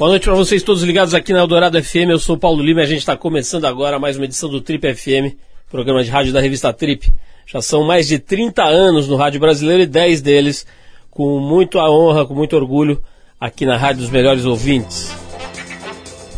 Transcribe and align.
Boa 0.00 0.12
noite 0.12 0.24
para 0.24 0.34
vocês 0.34 0.62
todos 0.62 0.82
ligados 0.82 1.12
aqui 1.12 1.30
na 1.30 1.40
Eldorado 1.40 1.84
FM. 1.84 2.08
Eu 2.08 2.18
sou 2.18 2.34
Paulo 2.34 2.62
Lima 2.62 2.80
e 2.80 2.84
a 2.84 2.86
gente 2.86 3.00
está 3.00 3.18
começando 3.18 3.66
agora 3.66 3.98
mais 3.98 4.16
uma 4.16 4.24
edição 4.24 4.48
do 4.48 4.58
Trip 4.58 4.94
FM, 4.94 5.36
programa 5.70 6.02
de 6.02 6.08
rádio 6.08 6.32
da 6.32 6.40
revista 6.40 6.72
Trip. 6.72 7.12
Já 7.44 7.60
são 7.60 7.84
mais 7.84 8.08
de 8.08 8.18
30 8.18 8.64
anos 8.64 9.06
no 9.06 9.16
rádio 9.16 9.38
brasileiro 9.38 9.82
e 9.82 9.86
10 9.86 10.22
deles 10.22 10.66
com 11.10 11.38
muita 11.38 11.80
honra, 11.80 12.24
com 12.24 12.34
muito 12.34 12.56
orgulho 12.56 13.02
aqui 13.38 13.66
na 13.66 13.76
Rádio 13.76 14.00
dos 14.00 14.10
Melhores 14.10 14.46
Ouvintes. 14.46 15.14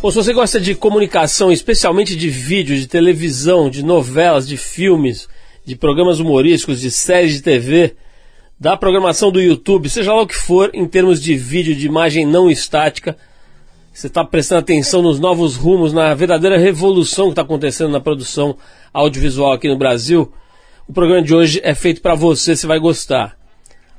Bom, 0.01 0.11
se 0.11 0.17
você 0.17 0.33
gosta 0.33 0.59
de 0.59 0.75
comunicação, 0.75 1.49
especialmente 1.49 2.17
de 2.17 2.29
vídeo, 2.29 2.75
de 2.75 2.85
televisão, 2.85 3.69
de 3.69 3.81
novelas, 3.81 4.45
de 4.45 4.57
filmes, 4.57 5.29
de 5.63 5.77
programas 5.77 6.19
humorísticos, 6.19 6.81
de 6.81 6.91
séries 6.91 7.35
de 7.35 7.41
TV, 7.41 7.95
da 8.59 8.75
programação 8.75 9.31
do 9.31 9.41
YouTube, 9.41 9.89
seja 9.89 10.13
lá 10.13 10.21
o 10.21 10.27
que 10.27 10.35
for, 10.35 10.69
em 10.73 10.85
termos 10.85 11.21
de 11.21 11.37
vídeo, 11.37 11.73
de 11.73 11.87
imagem 11.87 12.25
não 12.25 12.51
estática, 12.51 13.15
você 13.93 14.07
está 14.07 14.25
prestando 14.25 14.61
atenção 14.61 15.03
nos 15.03 15.19
novos 15.19 15.55
rumos, 15.55 15.93
na 15.93 16.15
verdadeira 16.15 16.57
revolução 16.57 17.25
que 17.25 17.33
está 17.33 17.43
acontecendo 17.43 17.91
na 17.91 17.99
produção 17.99 18.57
audiovisual 18.91 19.53
aqui 19.53 19.69
no 19.69 19.77
Brasil, 19.77 20.33
o 20.87 20.91
programa 20.91 21.21
de 21.21 21.33
hoje 21.33 21.61
é 21.63 21.75
feito 21.75 22.01
para 22.01 22.15
você, 22.15 22.55
você 22.55 22.65
vai 22.65 22.79
gostar. 22.79 23.37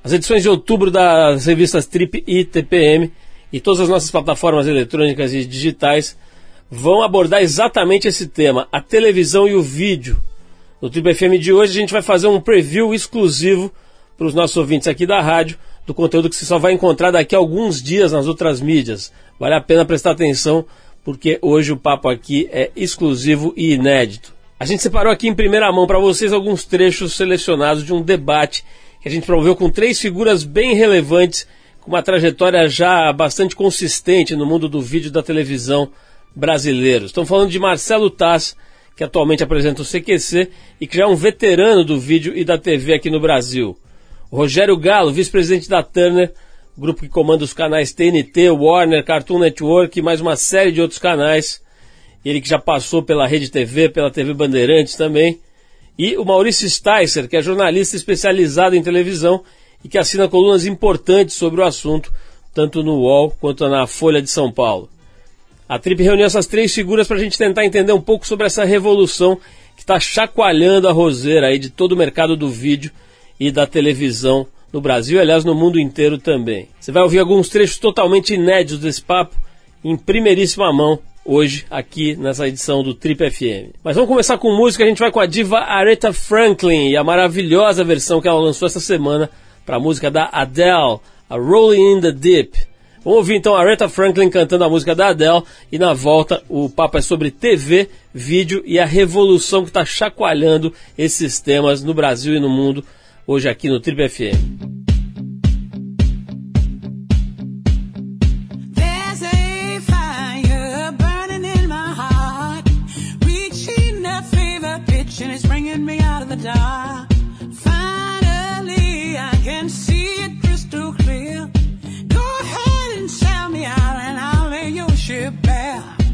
As 0.03 0.13
edições 0.13 0.43
de 0.43 0.49
outubro 0.49 0.91
das 0.91 1.47
revistas 1.47 1.87
Trip 1.87 2.25
e 2.27 2.45
TPM 2.45 3.13
e 3.53 3.61
todas 3.61 3.81
as 3.83 3.89
nossas 3.89 4.11
plataformas 4.11 4.67
eletrônicas 4.67 5.33
e 5.33 5.45
digitais 5.45 6.19
vão 6.69 7.01
abordar 7.01 7.41
exatamente 7.41 8.09
esse 8.09 8.27
tema, 8.27 8.67
a 8.73 8.81
televisão 8.81 9.47
e 9.47 9.55
o 9.55 9.63
vídeo. 9.63 10.21
No 10.83 10.91
Trip 10.91 11.15
FM 11.15 11.41
de 11.41 11.53
hoje 11.53 11.71
a 11.71 11.81
gente 11.81 11.93
vai 11.93 12.03
fazer 12.03 12.27
um 12.27 12.41
preview 12.41 12.93
exclusivo 12.93 13.73
para 14.19 14.27
os 14.27 14.35
nossos 14.35 14.57
ouvintes 14.57 14.89
aqui 14.89 15.07
da 15.07 15.21
rádio 15.21 15.57
do 15.87 15.95
conteúdo 15.95 16.31
que 16.31 16.37
você 16.37 16.45
só 16.45 16.59
vai 16.59 16.73
encontrar 16.73 17.11
daqui 17.11 17.35
a 17.35 17.39
alguns 17.39 17.83
dias 17.83 18.13
nas 18.13 18.27
outras 18.27 18.61
mídias. 18.61 19.13
Vale 19.39 19.55
a 19.55 19.61
pena 19.61 19.85
prestar 19.85 20.13
atenção 20.13 20.65
porque 21.05 21.39
hoje 21.43 21.73
o 21.73 21.77
papo 21.77 22.09
aqui 22.09 22.49
é 22.51 22.71
exclusivo 22.75 23.53
e 23.57 23.75
inédito. 23.75 24.35
A 24.59 24.65
gente 24.65 24.83
separou 24.83 25.13
aqui 25.13 25.29
em 25.29 25.35
primeira 25.35 25.71
mão 25.71 25.87
para 25.87 25.99
vocês 25.99 26.33
alguns 26.33 26.65
trechos 26.65 27.13
selecionados 27.13 27.85
de 27.85 27.93
um 27.93 28.01
debate 28.01 28.65
que 29.03 29.09
a 29.09 29.11
gente 29.11 29.27
promoveu 29.27 29.55
com 29.55 29.69
três 29.69 30.01
figuras 30.01 30.45
bem 30.45 30.75
relevantes, 30.75 31.47
com 31.81 31.91
uma 31.91 32.03
trajetória 32.03 32.67
já 32.69 33.13
bastante 33.13 33.55
consistente 33.55 34.35
no 34.35 34.47
mundo 34.47 34.67
do 34.67 34.81
vídeo 34.81 35.11
da 35.11 35.23
televisão 35.23 35.91
brasileiros. 36.35 37.11
Estamos 37.11 37.29
falando 37.29 37.51
de 37.51 37.59
Marcelo 37.59 38.09
Tass, 38.09 38.57
que 38.97 39.05
atualmente 39.05 39.43
apresenta 39.43 39.83
o 39.83 39.85
CQC 39.85 40.49
e 40.81 40.87
que 40.87 40.97
já 40.97 41.05
é 41.05 41.07
um 41.07 41.17
veterano 41.17 41.85
do 41.85 42.01
vídeo 42.01 42.33
e 42.35 42.45
da 42.45 42.57
TV 42.57 42.95
aqui 42.95 43.11
no 43.11 43.21
Brasil. 43.21 43.77
Rogério 44.35 44.77
Galo, 44.77 45.13
vice-presidente 45.13 45.69
da 45.69 45.81
Turner, 45.81 46.33
grupo 46.77 47.03
que 47.03 47.09
comanda 47.09 47.45
os 47.45 47.53
canais 47.53 47.93
TNT, 47.93 48.51
Warner, 48.51 49.05
Cartoon 49.05 49.39
Network 49.39 49.97
e 49.97 50.03
mais 50.03 50.21
uma 50.21 50.35
série 50.35 50.73
de 50.73 50.81
outros 50.81 50.99
canais. 50.99 51.63
Ele 52.25 52.41
que 52.41 52.49
já 52.49 52.59
passou 52.59 53.01
pela 53.01 53.29
Rede 53.29 53.49
TV, 53.49 53.89
pela 53.89 54.11
TV 54.11 54.35
Bandeirantes 54.35 54.97
também. 54.97 55.39
E 55.97 56.17
o 56.17 56.25
Maurício 56.25 56.69
Sticer, 56.69 57.29
que 57.29 57.37
é 57.37 57.43
jornalista 57.43 57.95
especializado 57.95 58.75
em 58.75 58.83
televisão 58.83 59.41
e 59.85 59.89
que 59.89 59.97
assina 59.97 60.27
colunas 60.27 60.67
importantes 60.67 61.37
sobre 61.37 61.61
o 61.61 61.65
assunto, 61.65 62.13
tanto 62.53 62.83
no 62.83 63.03
UOL 63.03 63.31
quanto 63.41 63.69
na 63.69 63.87
Folha 63.87 64.21
de 64.21 64.29
São 64.29 64.51
Paulo. 64.51 64.91
A 65.69 65.79
Trip 65.79 66.03
reuniu 66.03 66.27
essas 66.27 66.49
três 66.49 66.75
figuras 66.75 67.07
para 67.07 67.19
a 67.19 67.21
gente 67.21 67.39
tentar 67.39 67.65
entender 67.65 67.93
um 67.93 68.01
pouco 68.01 68.27
sobre 68.27 68.47
essa 68.47 68.65
revolução 68.65 69.39
que 69.77 69.83
está 69.83 70.01
chacoalhando 70.01 70.89
a 70.89 70.93
roseira 70.93 71.47
aí 71.47 71.59
de 71.61 71.71
todo 71.71 71.93
o 71.93 71.97
mercado 71.97 72.37
do 72.37 72.49
vídeo 72.49 72.91
e 73.39 73.51
da 73.51 73.67
televisão 73.67 74.47
no 74.73 74.81
Brasil, 74.81 75.21
aliás, 75.21 75.45
no 75.45 75.55
mundo 75.55 75.79
inteiro 75.79 76.19
também. 76.19 76.69
Você 76.81 76.91
vai 76.91 77.03
ouvir 77.03 77.21
alguns 77.21 77.49
trechos 77.49 77.79
totalmente 77.79 78.35
inéditos 78.35 78.81
desse 78.81 79.01
papo 79.01 79.37
em 79.85 79.97
primeiríssima 79.97 80.73
mão 80.73 80.99
hoje 81.25 81.65
aqui 81.71 82.17
nessa 82.17 82.47
edição 82.49 82.83
do 82.83 82.93
Trip 82.93 83.31
FM. 83.31 83.77
Mas 83.83 83.95
vamos 83.95 84.11
começar 84.11 84.37
com 84.37 84.55
música, 84.55 84.85
a 84.85 84.87
gente 84.87 84.99
vai 84.99 85.11
com 85.11 85.21
a 85.21 85.27
diva 85.27 85.59
Aretha 85.59 86.13
Franklin 86.13 86.91
e 86.91 86.97
a 86.97 87.05
maravilhosa 87.05 87.85
versão 87.85 88.21
que 88.21 88.29
ela 88.29 88.41
lançou 88.41 88.67
essa 88.67 88.81
semana 88.81 89.31
para 89.65 89.77
a 89.77 89.81
música 89.81 90.11
da 90.11 90.29
Adele, 90.31 90.99
a 91.31 91.37
Rolling 91.37 91.99
in 91.99 92.01
the 92.01 92.13
Deep. 92.13 92.59
Vamos 93.03 93.19
ouvir 93.19 93.37
então 93.37 93.55
a 93.55 93.61
Aretha 93.61 93.89
Franklin 93.89 94.29
cantando 94.29 94.65
a 94.65 94.69
música 94.69 94.95
da 94.95 95.09
Adele 95.09 95.43
e 95.71 95.79
na 95.79 95.95
volta 95.95 96.43
o 96.49 96.69
papo 96.69 96.99
é 96.99 97.01
sobre 97.01 97.31
TV, 97.31 97.89
vídeo 98.13 98.63
e 98.67 98.79
a 98.79 98.85
revolução 98.85 99.63
que 99.63 99.69
está 99.69 99.85
chacoalhando 99.85 100.73
esses 100.97 101.41
temas 101.41 101.83
no 101.83 101.95
Brasil 101.95 102.35
e 102.35 102.41
no 102.41 102.49
mundo 102.49 102.85
hoje 103.27 103.49
aqui 103.49 103.69
no 103.69 103.81
Triple 103.81 104.09
FM. 104.09 104.75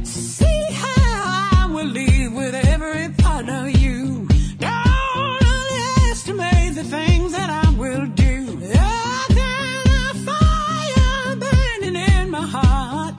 See 0.02 0.66
how 0.72 1.62
I 1.62 1.68
will 1.72 1.86
leave 1.86 2.32
with 2.32 2.54
every 2.54 3.08
part 3.18 3.48
of 3.48 3.70
you. 3.70 3.79
Will 7.80 8.06
do. 8.08 8.60
Oh, 8.74 9.26
fire 10.28 11.36
burning 11.44 11.96
in 11.96 12.30
my 12.30 12.46
heart, 12.56 13.14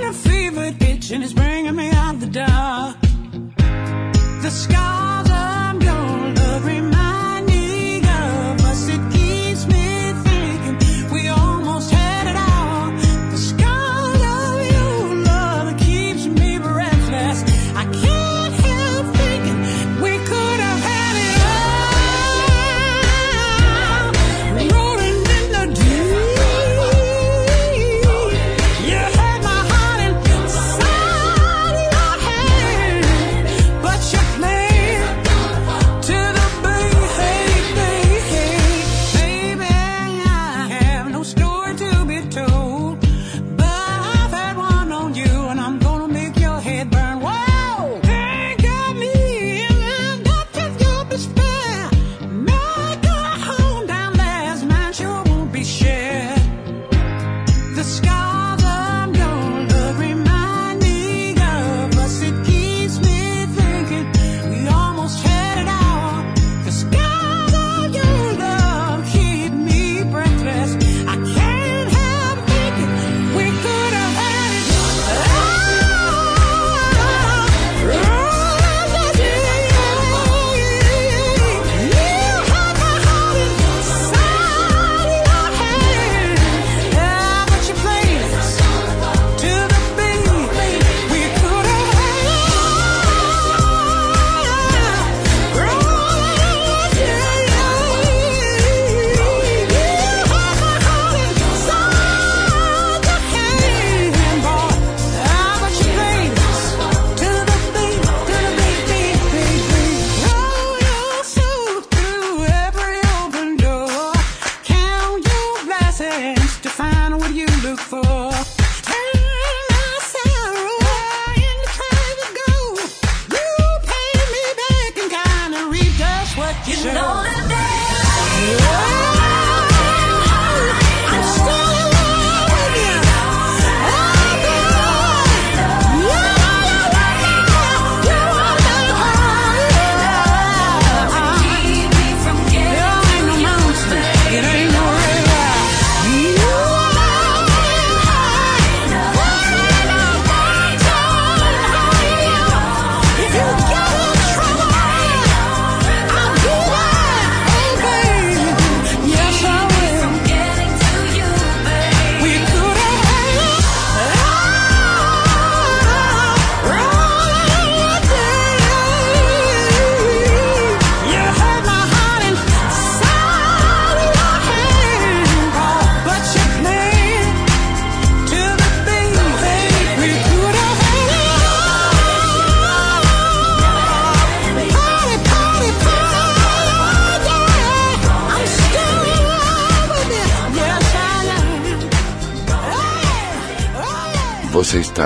the 0.00 0.12
fever 0.14 0.72
it's 1.22 1.34
bringing 1.34 1.76
me 1.76 1.90
out 1.90 2.18
the 2.18 2.26
dark. 2.26 2.96
The 4.44 4.50
scars 4.50 5.30
I'm 5.30 5.78
gonna 5.80 6.60
remind 6.64 7.09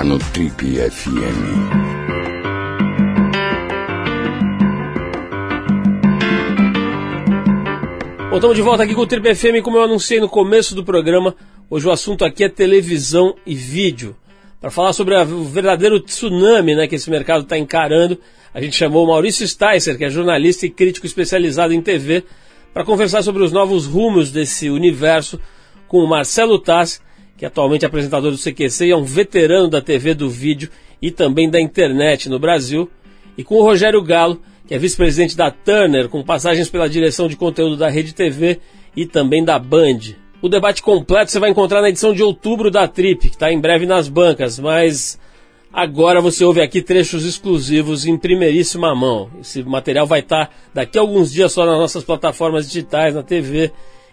no 0.05 0.19
Trip 0.19 0.77
FM. 0.91 1.09
Bom, 8.29 8.35
estamos 8.35 8.55
de 8.55 8.61
volta 8.61 8.83
aqui 8.83 8.93
com 8.93 9.01
o 9.01 9.07
Trip 9.07 9.33
FM, 9.33 9.63
como 9.63 9.77
eu 9.77 9.83
anunciei 9.83 10.19
no 10.19 10.29
começo 10.29 10.75
do 10.75 10.83
programa. 10.83 11.35
Hoje 11.67 11.87
o 11.87 11.91
assunto 11.91 12.23
aqui 12.23 12.43
é 12.43 12.49
televisão 12.49 13.35
e 13.47 13.55
vídeo. 13.55 14.15
Para 14.61 14.69
falar 14.69 14.93
sobre 14.93 15.15
o 15.15 15.43
verdadeiro 15.43 15.99
tsunami 15.99 16.75
né, 16.75 16.87
que 16.87 16.95
esse 16.95 17.09
mercado 17.09 17.41
está 17.41 17.57
encarando, 17.57 18.19
a 18.53 18.61
gente 18.61 18.75
chamou 18.75 19.05
o 19.05 19.07
Maurício 19.07 19.47
Sticer, 19.47 19.97
que 19.97 20.05
é 20.05 20.09
jornalista 20.09 20.67
e 20.67 20.69
crítico 20.69 21.07
especializado 21.07 21.73
em 21.73 21.81
TV, 21.81 22.23
para 22.71 22.85
conversar 22.85 23.23
sobre 23.23 23.41
os 23.41 23.51
novos 23.51 23.87
rumos 23.87 24.31
desse 24.31 24.69
universo 24.69 25.39
com 25.87 25.97
o 25.97 26.07
Marcelo 26.07 26.59
Tassi, 26.59 26.99
que 27.37 27.45
atualmente 27.45 27.83
é 27.83 27.87
apresentador 27.87 28.31
do 28.31 28.37
CQC 28.37 28.85
e 28.85 28.91
é 28.91 28.95
um 28.95 29.03
veterano 29.03 29.69
da 29.69 29.81
TV, 29.81 30.13
do 30.13 30.29
vídeo 30.29 30.69
e 31.01 31.11
também 31.11 31.49
da 31.49 31.59
internet 31.59 32.29
no 32.29 32.39
Brasil, 32.39 32.89
e 33.37 33.43
com 33.43 33.55
o 33.55 33.63
Rogério 33.63 34.01
Galo, 34.01 34.39
que 34.67 34.73
é 34.73 34.77
vice-presidente 34.77 35.35
da 35.35 35.51
Turner, 35.51 36.09
com 36.09 36.23
passagens 36.23 36.69
pela 36.69 36.89
direção 36.89 37.27
de 37.27 37.35
conteúdo 37.35 37.77
da 37.77 37.89
Rede 37.89 38.13
TV 38.13 38.59
e 38.95 39.05
também 39.05 39.43
da 39.43 39.59
Band. 39.59 39.99
O 40.41 40.49
debate 40.49 40.81
completo 40.81 41.31
você 41.31 41.39
vai 41.39 41.49
encontrar 41.49 41.81
na 41.81 41.89
edição 41.89 42.13
de 42.13 42.23
outubro 42.23 42.71
da 42.71 42.87
Trip, 42.87 43.19
que 43.29 43.35
está 43.35 43.51
em 43.51 43.59
breve 43.59 43.85
nas 43.85 44.07
bancas, 44.07 44.57
mas 44.59 45.19
agora 45.71 46.21
você 46.21 46.45
ouve 46.45 46.61
aqui 46.61 46.81
trechos 46.81 47.25
exclusivos 47.25 48.05
em 48.05 48.17
primeiríssima 48.17 48.95
mão. 48.95 49.29
Esse 49.41 49.61
material 49.63 50.07
vai 50.07 50.21
estar 50.21 50.49
daqui 50.73 50.97
a 50.97 51.01
alguns 51.01 51.31
dias 51.31 51.51
só 51.51 51.65
nas 51.65 51.77
nossas 51.77 52.03
plataformas 52.03 52.67
digitais, 52.67 53.13
na 53.13 53.23
TV 53.23 53.71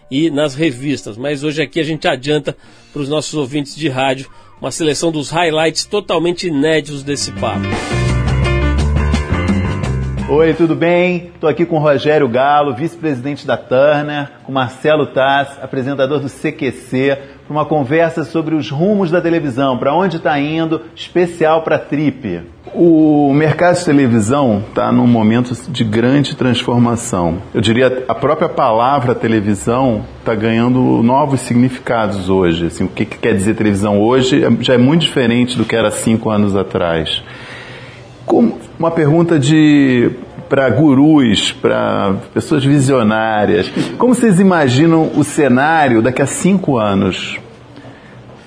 e 0.09 0.29
nas 0.29 0.55
revistas, 0.55 1.17
mas 1.17 1.43
hoje 1.43 1.61
aqui 1.61 1.79
a 1.79 1.83
gente 1.83 2.07
adianta 2.07 2.55
para 2.91 3.01
os 3.01 3.09
nossos 3.09 3.33
ouvintes 3.33 3.75
de 3.75 3.89
rádio 3.89 4.29
uma 4.61 4.71
seleção 4.71 5.11
dos 5.11 5.29
highlights 5.29 5.85
totalmente 5.85 6.47
inéditos 6.47 7.03
desse 7.03 7.31
papo. 7.33 7.65
Oi, 10.29 10.53
tudo 10.53 10.73
bem? 10.73 11.31
Estou 11.35 11.49
aqui 11.49 11.65
com 11.65 11.77
Rogério 11.77 12.27
Galo, 12.29 12.73
vice-presidente 12.73 13.45
da 13.45 13.57
Turner, 13.57 14.31
com 14.43 14.51
Marcelo 14.53 15.07
Tass, 15.07 15.59
apresentador 15.61 16.21
do 16.21 16.29
CQC, 16.29 17.17
para 17.47 17.53
uma 17.53 17.65
conversa 17.65 18.23
sobre 18.23 18.55
os 18.55 18.69
rumos 18.69 19.11
da 19.11 19.19
televisão, 19.21 19.77
para 19.77 19.93
onde 19.93 20.17
está 20.17 20.39
indo, 20.39 20.81
especial 20.95 21.61
para 21.61 21.75
a 21.75 21.79
Trip. 21.79 22.41
O 22.73 23.31
mercado 23.33 23.77
de 23.77 23.85
televisão 23.85 24.63
está 24.67 24.91
num 24.91 25.05
momento 25.05 25.53
de 25.69 25.83
grande 25.83 26.35
transformação. 26.35 27.37
Eu 27.53 27.61
diria 27.61 28.03
a 28.07 28.15
própria 28.15 28.49
palavra 28.49 29.13
televisão 29.13 30.03
está 30.19 30.33
ganhando 30.33 30.79
novos 31.03 31.41
significados 31.41 32.29
hoje. 32.29 32.67
Assim, 32.67 32.85
o 32.85 32.87
que, 32.87 33.05
que 33.05 33.17
quer 33.17 33.33
dizer 33.35 33.55
televisão 33.55 34.01
hoje 34.01 34.43
é- 34.43 34.49
já 34.63 34.73
é 34.73 34.77
muito 34.77 35.01
diferente 35.01 35.57
do 35.57 35.65
que 35.65 35.75
era 35.75 35.91
cinco 35.91 36.29
anos 36.31 36.55
atrás. 36.55 37.21
Como 38.25 38.57
uma 38.79 38.89
pergunta 38.89 39.37
de 39.37 40.09
para 40.49 40.69
gurus, 40.69 41.51
para 41.51 42.15
pessoas 42.33 42.63
visionárias. 42.63 43.71
Como 43.97 44.13
vocês 44.13 44.39
imaginam 44.39 45.11
o 45.15 45.23
cenário 45.23 46.01
daqui 46.01 46.21
a 46.21 46.27
cinco 46.27 46.77
anos? 46.77 47.39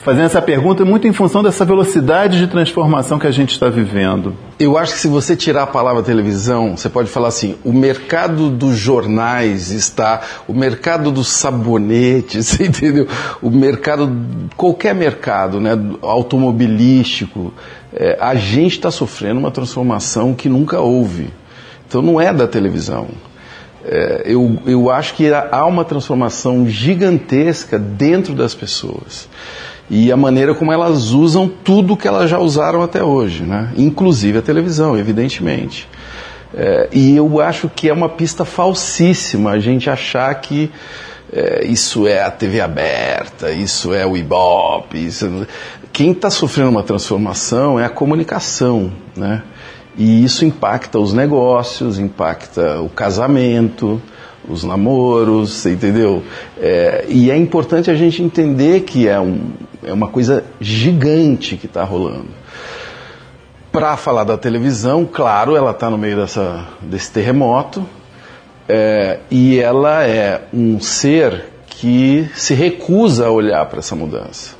Fazendo 0.06 0.26
essa 0.26 0.40
pergunta 0.40 0.84
muito 0.84 1.08
em 1.08 1.12
função 1.12 1.42
dessa 1.42 1.64
velocidade 1.64 2.38
de 2.38 2.46
transformação 2.46 3.18
que 3.18 3.26
a 3.26 3.30
gente 3.32 3.50
está 3.50 3.68
vivendo. 3.68 4.36
Eu 4.56 4.78
acho 4.78 4.92
que 4.92 5.00
se 5.00 5.08
você 5.08 5.34
tirar 5.34 5.64
a 5.64 5.66
palavra 5.66 6.00
televisão, 6.00 6.76
você 6.76 6.88
pode 6.88 7.10
falar 7.10 7.26
assim: 7.26 7.56
o 7.64 7.72
mercado 7.72 8.48
dos 8.48 8.78
jornais 8.78 9.72
está, 9.72 10.20
o 10.46 10.54
mercado 10.54 11.10
dos 11.10 11.26
sabonetes, 11.26 12.54
entendeu? 12.60 13.08
O 13.42 13.50
mercado, 13.50 14.16
qualquer 14.56 14.94
mercado, 14.94 15.60
né, 15.60 15.72
automobilístico, 16.00 17.52
é, 17.92 18.16
a 18.20 18.36
gente 18.36 18.76
está 18.76 18.92
sofrendo 18.92 19.40
uma 19.40 19.50
transformação 19.50 20.34
que 20.34 20.48
nunca 20.48 20.78
houve. 20.78 21.30
Então 21.88 22.02
não 22.02 22.20
é 22.20 22.32
da 22.32 22.46
televisão. 22.46 23.08
É, 23.84 24.22
eu, 24.24 24.58
eu 24.66 24.90
acho 24.90 25.14
que 25.14 25.32
há 25.32 25.64
uma 25.64 25.84
transformação 25.84 26.68
gigantesca 26.68 27.78
dentro 27.78 28.34
das 28.34 28.54
pessoas 28.54 29.28
e 29.88 30.10
a 30.10 30.16
maneira 30.16 30.54
como 30.54 30.72
elas 30.72 31.10
usam 31.10 31.48
tudo 31.48 31.96
que 31.96 32.08
elas 32.08 32.28
já 32.28 32.38
usaram 32.38 32.82
até 32.82 33.02
hoje, 33.04 33.44
né? 33.44 33.72
inclusive 33.76 34.38
a 34.38 34.42
televisão, 34.42 34.98
evidentemente. 34.98 35.88
É, 36.52 36.88
e 36.92 37.16
eu 37.16 37.40
acho 37.40 37.68
que 37.68 37.88
é 37.88 37.92
uma 37.92 38.08
pista 38.08 38.44
falsíssima 38.44 39.52
a 39.52 39.58
gente 39.58 39.88
achar 39.88 40.34
que 40.36 40.70
é, 41.32 41.66
isso 41.66 42.06
é 42.06 42.22
a 42.22 42.30
TV 42.30 42.60
aberta, 42.60 43.50
isso 43.50 43.92
é 43.92 44.06
o 44.06 44.16
Ibope. 44.16 45.06
Isso... 45.06 45.46
Quem 45.92 46.12
está 46.12 46.30
sofrendo 46.30 46.70
uma 46.70 46.82
transformação 46.82 47.78
é 47.78 47.84
a 47.84 47.88
comunicação, 47.88 48.92
né? 49.16 49.42
E 49.96 50.24
isso 50.24 50.44
impacta 50.44 50.98
os 50.98 51.12
negócios, 51.12 51.98
impacta 51.98 52.80
o 52.80 52.88
casamento, 52.88 54.00
os 54.48 54.62
namoros, 54.62 55.64
entendeu? 55.64 56.22
É, 56.60 57.06
e 57.08 57.30
é 57.30 57.36
importante 57.36 57.90
a 57.90 57.94
gente 57.94 58.22
entender 58.22 58.80
que 58.80 59.08
é, 59.08 59.18
um, 59.18 59.52
é 59.82 59.92
uma 59.92 60.08
coisa 60.08 60.44
gigante 60.60 61.56
que 61.56 61.66
está 61.66 61.82
rolando. 61.82 62.28
Para 63.72 63.96
falar 63.96 64.24
da 64.24 64.36
televisão, 64.36 65.08
claro, 65.10 65.56
ela 65.56 65.70
está 65.70 65.90
no 65.90 65.98
meio 65.98 66.16
dessa, 66.16 66.66
desse 66.80 67.10
terremoto 67.10 67.86
é, 68.68 69.20
e 69.30 69.58
ela 69.58 70.04
é 70.04 70.42
um 70.52 70.80
ser 70.80 71.44
que 71.66 72.28
se 72.34 72.54
recusa 72.54 73.26
a 73.26 73.30
olhar 73.30 73.64
para 73.66 73.80
essa 73.80 73.94
mudança 73.94 74.55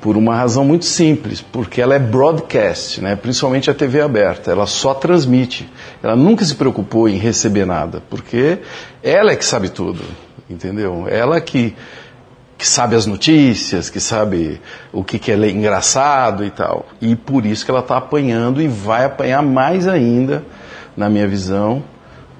por 0.00 0.16
uma 0.16 0.34
razão 0.34 0.64
muito 0.64 0.86
simples, 0.86 1.42
porque 1.42 1.80
ela 1.80 1.94
é 1.94 1.98
broadcast, 1.98 3.02
né? 3.02 3.14
principalmente 3.16 3.70
a 3.70 3.74
TV 3.74 4.00
aberta, 4.00 4.50
ela 4.50 4.66
só 4.66 4.94
transmite. 4.94 5.70
Ela 6.02 6.16
nunca 6.16 6.44
se 6.44 6.54
preocupou 6.54 7.08
em 7.08 7.16
receber 7.16 7.66
nada, 7.66 8.02
porque 8.08 8.58
ela 9.02 9.32
é 9.32 9.36
que 9.36 9.44
sabe 9.44 9.68
tudo, 9.68 10.02
entendeu? 10.48 11.06
Ela 11.06 11.38
que, 11.40 11.76
que 12.56 12.66
sabe 12.66 12.96
as 12.96 13.04
notícias, 13.04 13.90
que 13.90 14.00
sabe 14.00 14.60
o 14.90 15.04
que, 15.04 15.18
que 15.18 15.30
é 15.30 15.50
engraçado 15.50 16.44
e 16.44 16.50
tal. 16.50 16.86
E 17.00 17.14
por 17.14 17.44
isso 17.44 17.64
que 17.64 17.70
ela 17.70 17.80
está 17.80 17.98
apanhando 17.98 18.62
e 18.62 18.68
vai 18.68 19.04
apanhar 19.04 19.42
mais 19.42 19.86
ainda, 19.86 20.42
na 20.96 21.10
minha 21.10 21.28
visão, 21.28 21.84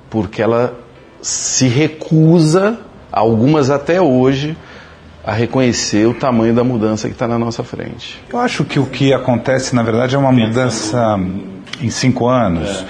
porque 0.09 0.41
ela 0.41 0.75
se 1.21 1.69
recusa, 1.69 2.79
algumas 3.13 3.69
até 3.69 4.01
hoje, 4.01 4.57
a 5.25 5.33
reconhecer 5.33 6.07
o 6.07 6.15
tamanho 6.15 6.55
da 6.55 6.65
mudança 6.65 7.09
que 7.09 7.15
está 7.15 7.29
na 7.29 7.39
nossa 7.39 7.63
frente. 7.63 8.21
Eu 8.33 8.39
acho 8.39 8.65
que 8.65 8.79
o 8.79 8.87
que 8.87 9.13
acontece, 9.13 9.75
na 9.75 9.83
verdade, 9.83 10.15
é 10.15 10.19
uma 10.19 10.33
mudança 10.33 11.19
em 11.81 11.91
cinco 11.91 12.29
anos. 12.29 12.85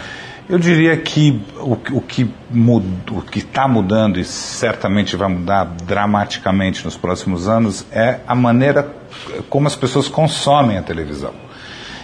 Eu 0.48 0.58
diria 0.58 0.96
que 0.96 1.40
o, 1.58 1.76
o 1.92 2.00
que 2.00 2.28
está 3.36 3.68
mudando 3.68 4.18
e 4.18 4.24
certamente 4.24 5.16
vai 5.16 5.28
mudar 5.28 5.64
dramaticamente 5.84 6.84
nos 6.84 6.96
próximos 6.96 7.48
anos 7.48 7.86
é 7.92 8.18
a 8.26 8.34
maneira 8.34 8.88
como 9.48 9.66
as 9.66 9.76
pessoas 9.76 10.08
consomem 10.08 10.76
a 10.76 10.82
televisão. 10.82 11.32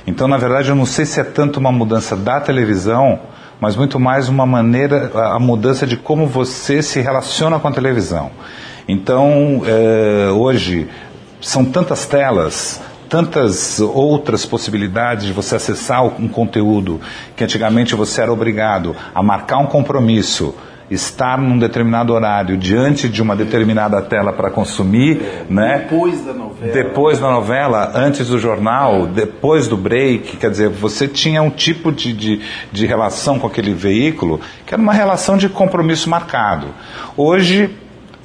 Então, 0.07 0.29
na 0.29 0.37
verdade, 0.37 0.69
eu 0.69 0.77
não 0.77 0.87
sei 0.87 1.05
se 1.05 1.19
é 1.21 1.25
tanto 1.25 1.59
uma 1.59 1.73
mudança 1.73 2.17
da 2.17 2.41
televisão 2.41 3.21
mas 3.61 3.75
muito 3.75 3.99
mais 3.99 4.29
uma 4.29 4.45
maneira, 4.45 5.11
a 5.15 5.39
mudança 5.39 5.87
de 5.87 5.97
como 5.97 6.27
você 6.27 6.83
se 6.83 7.01
relaciona 7.01 7.59
com 7.59 7.69
a 7.69 7.73
televisão. 7.73 8.31
Então, 8.89 9.63
eh, 9.67 10.31
hoje, 10.31 10.89
são 11.41 11.65
tantas 11.65 12.07
telas, 12.07 12.81
tantas 13.09 13.81
outras 13.81 14.47
possibilidades 14.47 15.27
de 15.27 15.33
você 15.33 15.57
acessar 15.57 16.05
um 16.05 16.29
conteúdo 16.29 17.01
que 17.37 17.45
antigamente 17.45 17.95
você 17.95 18.23
era 18.23 18.33
obrigado 18.33 18.95
a 19.15 19.23
marcar 19.23 19.59
um 19.59 19.67
compromisso, 19.67 20.55
estar 20.89 21.37
num 21.37 21.59
determinado 21.59 22.13
horário 22.13 22.57
diante 22.57 23.09
de 23.09 23.21
uma 23.21 23.35
determinada 23.35 24.01
tela 24.03 24.33
para 24.33 24.51
consumir, 24.51 25.45
né? 25.51 25.79
Depois 25.79 26.25
da 26.25 26.33
novela. 26.33 26.73
Depois 26.73 27.19
da 27.19 27.31
novela, 27.31 27.93
antes 27.95 28.29
do 28.29 28.39
jornal, 28.39 29.07
depois 29.07 29.67
do 29.67 29.77
break, 29.77 30.37
quer 30.37 30.51
dizer, 30.51 30.69
você 30.69 31.09
tinha 31.09 31.43
um 31.43 31.51
tipo 31.51 31.91
de, 31.91 32.13
de, 32.13 32.41
de 32.71 32.87
relação 32.87 33.39
com 33.39 33.49
aquele 33.49 33.75
veículo 33.75 34.41
que 34.65 34.73
era 34.73 34.83
uma 34.83 34.93
relação 34.93 35.37
de 35.37 35.49
compromisso 35.49 36.09
marcado. 36.09 36.69
Hoje, 37.17 37.69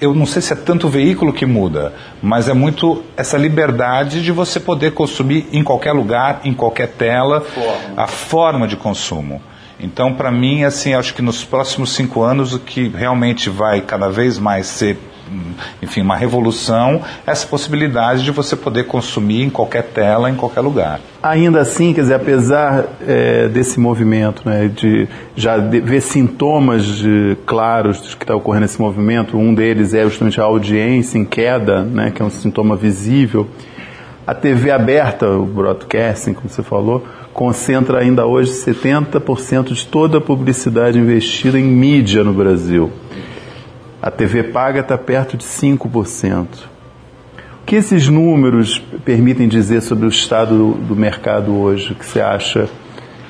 eu 0.01 0.15
não 0.15 0.25
sei 0.25 0.41
se 0.41 0.51
é 0.51 0.55
tanto 0.55 0.87
o 0.87 0.89
veículo 0.89 1.31
que 1.31 1.45
muda, 1.45 1.93
mas 2.23 2.49
é 2.49 2.53
muito 2.53 3.03
essa 3.15 3.37
liberdade 3.37 4.23
de 4.23 4.31
você 4.31 4.59
poder 4.59 4.95
consumir 4.95 5.47
em 5.53 5.63
qualquer 5.63 5.91
lugar, 5.91 6.41
em 6.43 6.55
qualquer 6.55 6.87
tela, 6.87 7.45
a 7.95 8.07
forma 8.07 8.67
de 8.67 8.75
consumo. 8.75 9.39
Então, 9.79 10.15
para 10.15 10.31
mim, 10.31 10.63
assim, 10.63 10.95
acho 10.95 11.13
que 11.13 11.21
nos 11.21 11.43
próximos 11.43 11.91
cinco 11.93 12.23
anos 12.23 12.51
o 12.51 12.59
que 12.59 12.87
realmente 12.87 13.47
vai 13.47 13.79
cada 13.81 14.09
vez 14.09 14.39
mais 14.39 14.65
ser, 14.65 14.97
enfim, 15.81 16.01
uma 16.01 16.15
revolução, 16.15 17.01
é 17.25 17.31
essa 17.31 17.47
possibilidade 17.47 18.23
de 18.23 18.31
você 18.31 18.55
poder 18.55 18.85
consumir 18.85 19.43
em 19.43 19.49
qualquer 19.49 19.83
tela, 19.83 20.29
em 20.29 20.35
qualquer 20.35 20.61
lugar. 20.61 20.99
Ainda 21.23 21.61
assim, 21.61 21.93
quer 21.93 22.01
dizer, 22.01 22.15
apesar 22.15 22.85
eh, 23.07 23.47
desse 23.47 23.79
movimento, 23.79 24.41
né, 24.45 24.67
de 24.73 25.07
já 25.35 25.57
de- 25.57 25.79
ver 25.79 26.01
sintomas 26.01 26.83
de- 26.85 27.37
claros 27.45 28.01
do 28.01 28.17
que 28.17 28.23
está 28.23 28.35
ocorrendo 28.35 28.63
nesse 28.63 28.81
movimento, 28.81 29.37
um 29.37 29.53
deles 29.53 29.93
é 29.93 30.03
justamente 30.03 30.39
a 30.41 30.43
audiência 30.43 31.17
em 31.17 31.25
queda, 31.25 31.81
né, 31.83 32.11
que 32.11 32.21
é 32.21 32.25
um 32.25 32.29
sintoma 32.29 32.75
visível. 32.75 33.47
A 34.25 34.33
TV 34.35 34.71
aberta, 34.71 35.27
o 35.29 35.45
broadcasting, 35.45 36.33
como 36.33 36.47
você 36.47 36.61
falou, 36.61 37.03
concentra 37.33 37.99
ainda 37.99 38.25
hoje 38.25 38.51
70% 38.51 39.73
de 39.73 39.85
toda 39.87 40.19
a 40.19 40.21
publicidade 40.21 40.99
investida 40.99 41.59
em 41.59 41.63
mídia 41.63 42.23
no 42.23 42.33
Brasil. 42.33 42.91
A 44.01 44.09
TV 44.09 44.43
paga 44.45 44.79
está 44.79 44.97
perto 44.97 45.37
de 45.37 45.45
5%. 45.45 46.47
O 47.61 47.65
que 47.65 47.75
esses 47.75 48.07
números 48.07 48.81
permitem 49.05 49.47
dizer 49.47 49.81
sobre 49.81 50.07
o 50.07 50.09
estado 50.09 50.57
do, 50.57 50.73
do 50.73 50.95
mercado 50.95 51.55
hoje? 51.55 51.91
O 51.91 51.95
que 51.95 52.05
você 52.05 52.19
acha? 52.19 52.67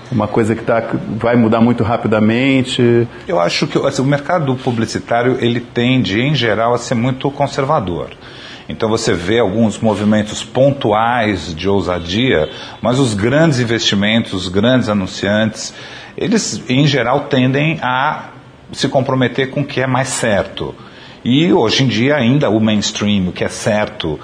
Uma 0.10 0.30
coisa 0.30 0.56
que 0.56 0.64
tá, 0.64 0.82
vai 1.18 1.36
mudar 1.36 1.60
muito 1.60 1.84
rapidamente? 1.84 3.06
Eu 3.28 3.38
acho 3.38 3.68
que 3.68 3.78
assim, 3.86 4.02
o 4.02 4.06
mercado 4.06 4.56
publicitário 4.56 5.38
ele 5.42 5.60
tende, 5.60 6.22
em 6.22 6.34
geral, 6.34 6.74
a 6.74 6.78
ser 6.78 6.96
muito 6.96 7.30
conservador. 7.30 8.12
Então 8.70 8.88
você 8.88 9.14
vê 9.14 9.40
alguns 9.40 9.78
movimentos 9.78 10.42
pontuais 10.42 11.54
de 11.54 11.68
ousadia, 11.68 12.50
mas 12.82 12.98
os 12.98 13.14
grandes 13.14 13.60
investimentos, 13.60 14.32
os 14.32 14.48
grandes 14.48 14.88
anunciantes, 14.88 15.74
eles 16.18 16.64
em 16.70 16.88
geral 16.88 17.22
tendem 17.22 17.78
a 17.82 18.31
se 18.72 18.88
comprometer 18.88 19.50
com 19.50 19.62
o 19.62 19.66
que 19.66 19.82
é 19.82 19.88
mais 19.88 20.08
certo. 20.08 20.76
E 21.24 21.52
hoje 21.54 21.84
em 21.84 21.88
dia 21.88 22.16
ainda 22.16 22.50
o 22.50 22.60
mainstream, 22.60 23.30
o 23.30 23.32
que 23.32 23.44
é 23.44 23.48
certo, 23.48 24.20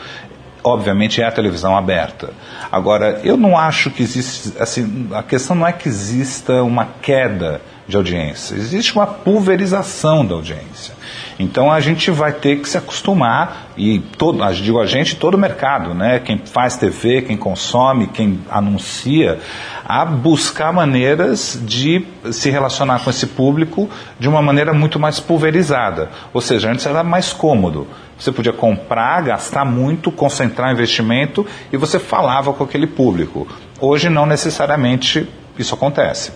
obviamente 0.64 1.22
é 1.22 1.26
a 1.26 1.32
televisão 1.32 1.78
aberta. 1.78 2.34
Agora, 2.72 3.22
eu 3.24 3.38
não 3.38 3.58
acho 3.58 3.92
que 3.92 4.04
existe, 4.04 4.54
assim, 4.60 5.08
a 5.14 5.24
questão 5.24 5.56
não 5.56 5.68
é 5.68 5.72
que 5.72 5.88
exista 5.88 6.64
uma 6.64 6.88
queda 7.02 7.62
de 7.88 7.96
audiência, 7.96 8.56
existe 8.56 8.94
uma 8.94 9.08
pulverização 9.08 10.26
da 10.26 10.36
audiência. 10.36 10.94
Então 11.40 11.72
a 11.72 11.80
gente 11.80 12.10
vai 12.10 12.34
ter 12.34 12.60
que 12.60 12.68
se 12.68 12.78
acostumar, 12.78 13.68
e 13.78 14.00
todo, 14.00 14.44
digo 14.54 14.80
a 14.80 14.86
gente, 14.86 15.16
todo 15.16 15.36
o 15.36 15.38
mercado, 15.38 15.94
né? 15.94 16.20
quem 16.20 16.40
faz 16.40 16.76
TV, 16.76 17.22
quem 17.22 17.38
consome, 17.38 18.08
quem 18.08 18.40
anuncia, 18.50 19.40
a 19.86 20.04
buscar 20.04 20.74
maneiras 20.74 21.60
de 21.64 22.06
se 22.32 22.50
relacionar 22.50 23.00
com 23.04 23.10
esse 23.10 23.28
público 23.28 23.90
de 24.20 24.28
uma 24.28 24.42
maneira 24.42 24.74
muito 24.74 25.00
mais 25.00 25.20
pulverizada. 25.20 26.10
Ou 26.34 26.42
seja, 26.42 26.72
antes 26.72 26.86
era 26.86 27.04
mais 27.04 27.32
cômodo. 27.32 27.88
Você 28.18 28.32
podia 28.32 28.52
comprar, 28.52 29.22
gastar 29.22 29.64
muito, 29.64 30.12
concentrar 30.12 30.74
investimento 30.74 31.46
e 31.72 31.78
você 31.78 32.00
falava 32.00 32.52
com 32.52 32.64
aquele 32.64 32.88
público. 32.88 33.48
Hoje 33.80 34.10
não 34.10 34.26
necessariamente 34.26 35.30
isso 35.58 35.76
acontece. 35.76 36.32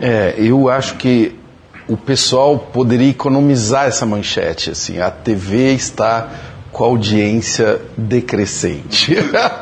É, 0.00 0.34
eu 0.38 0.70
acho 0.70 0.96
que 0.96 1.36
o 1.86 1.96
pessoal 1.96 2.58
poderia 2.58 3.10
economizar 3.10 3.86
essa 3.86 4.06
manchete, 4.06 4.70
assim, 4.70 4.98
a 4.98 5.10
TV 5.10 5.74
está 5.74 6.28
com 6.72 6.84
a 6.84 6.86
audiência 6.86 7.80
decrescente. 7.98 9.16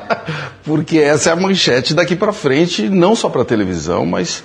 Porque 0.62 0.98
essa 0.98 1.30
é 1.30 1.32
a 1.32 1.36
manchete 1.36 1.94
daqui 1.94 2.14
para 2.14 2.32
frente, 2.32 2.88
não 2.88 3.16
só 3.16 3.28
para 3.28 3.42
a 3.42 3.44
televisão, 3.44 4.04
mas 4.04 4.44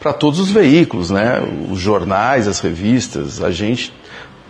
para 0.00 0.12
todos 0.12 0.38
os 0.38 0.50
veículos, 0.50 1.10
né? 1.10 1.40
Os 1.70 1.80
jornais, 1.80 2.46
as 2.46 2.60
revistas, 2.60 3.42
a 3.42 3.50
gente, 3.50 3.92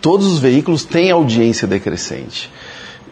todos 0.00 0.26
os 0.26 0.38
veículos 0.38 0.84
têm 0.84 1.10
audiência 1.10 1.66
decrescente. 1.66 2.50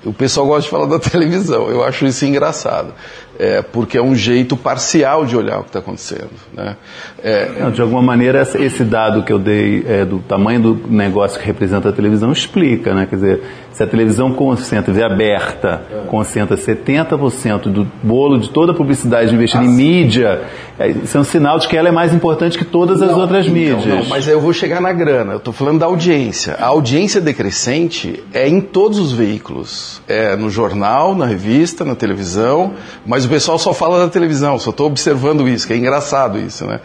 O 0.04 0.12
pessoal 0.12 0.46
gosta 0.46 0.62
de 0.62 0.68
falar 0.68 0.86
da 0.86 0.98
televisão, 1.00 1.70
eu 1.70 1.82
acho 1.82 2.04
isso 2.04 2.24
engraçado, 2.26 2.92
é, 3.38 3.62
porque 3.62 3.96
é 3.98 4.02
um 4.02 4.14
jeito 4.14 4.56
parcial 4.56 5.24
de 5.24 5.36
olhar 5.36 5.58
o 5.58 5.62
que 5.62 5.68
está 5.70 5.78
acontecendo. 5.78 6.30
Né? 6.52 6.76
É, 7.22 7.50
Não, 7.60 7.70
de 7.70 7.80
alguma 7.80 8.02
maneira, 8.02 8.42
esse 8.42 8.84
dado 8.84 9.22
que 9.22 9.32
eu 9.32 9.38
dei 9.38 9.84
é, 9.86 10.04
do 10.04 10.18
tamanho 10.20 10.60
do 10.60 10.80
negócio 10.88 11.38
que 11.40 11.46
representa 11.46 11.88
a 11.88 11.92
televisão 11.92 12.30
explica, 12.32 12.94
né? 12.94 13.06
Quer 13.08 13.16
dizer, 13.16 13.40
se 13.72 13.82
a 13.82 13.86
televisão 13.86 14.32
concentra, 14.32 14.92
TV 14.92 15.02
aberta, 15.02 15.82
concentra 16.08 16.56
70% 16.56 17.62
do 17.70 17.86
bolo 18.02 18.38
de 18.38 18.50
toda 18.50 18.72
a 18.72 18.74
publicidade 18.74 19.34
investida 19.34 19.64
em 19.64 19.68
mídia, 19.68 20.42
é, 20.78 20.88
isso 20.88 21.16
é 21.16 21.20
um 21.20 21.24
sinal 21.24 21.58
de 21.58 21.68
que 21.68 21.76
ela 21.76 21.88
é 21.88 21.92
mais 21.92 22.12
importante 22.12 22.58
que 22.58 22.64
todas 22.64 23.00
as 23.00 23.16
outras 23.16 23.46
Então, 23.46 23.54
mídias. 23.54 23.86
não, 23.86 24.04
mas 24.06 24.26
aí 24.28 24.34
eu 24.34 24.40
vou 24.40 24.52
chegar 24.52 24.80
na 24.80 24.92
grana. 24.92 25.32
Eu 25.32 25.38
estou 25.38 25.52
falando 25.52 25.78
da 25.78 25.86
audiência. 25.86 26.54
A 26.60 26.66
audiência 26.66 27.20
decrescente 27.20 28.22
é 28.32 28.48
em 28.48 28.60
todos 28.60 28.98
os 28.98 29.12
veículos. 29.12 30.02
É 30.06 30.36
no 30.36 30.50
jornal, 30.50 31.14
na 31.14 31.26
revista, 31.26 31.84
na 31.84 31.94
televisão. 31.94 32.72
Mas 33.06 33.21
o 33.24 33.28
pessoal 33.28 33.58
só 33.58 33.72
fala 33.72 33.98
da 33.98 34.08
televisão. 34.08 34.58
Só 34.58 34.70
estou 34.70 34.86
observando 34.86 35.48
isso, 35.48 35.66
que 35.66 35.72
é 35.72 35.76
engraçado 35.76 36.38
isso, 36.38 36.66
né? 36.66 36.80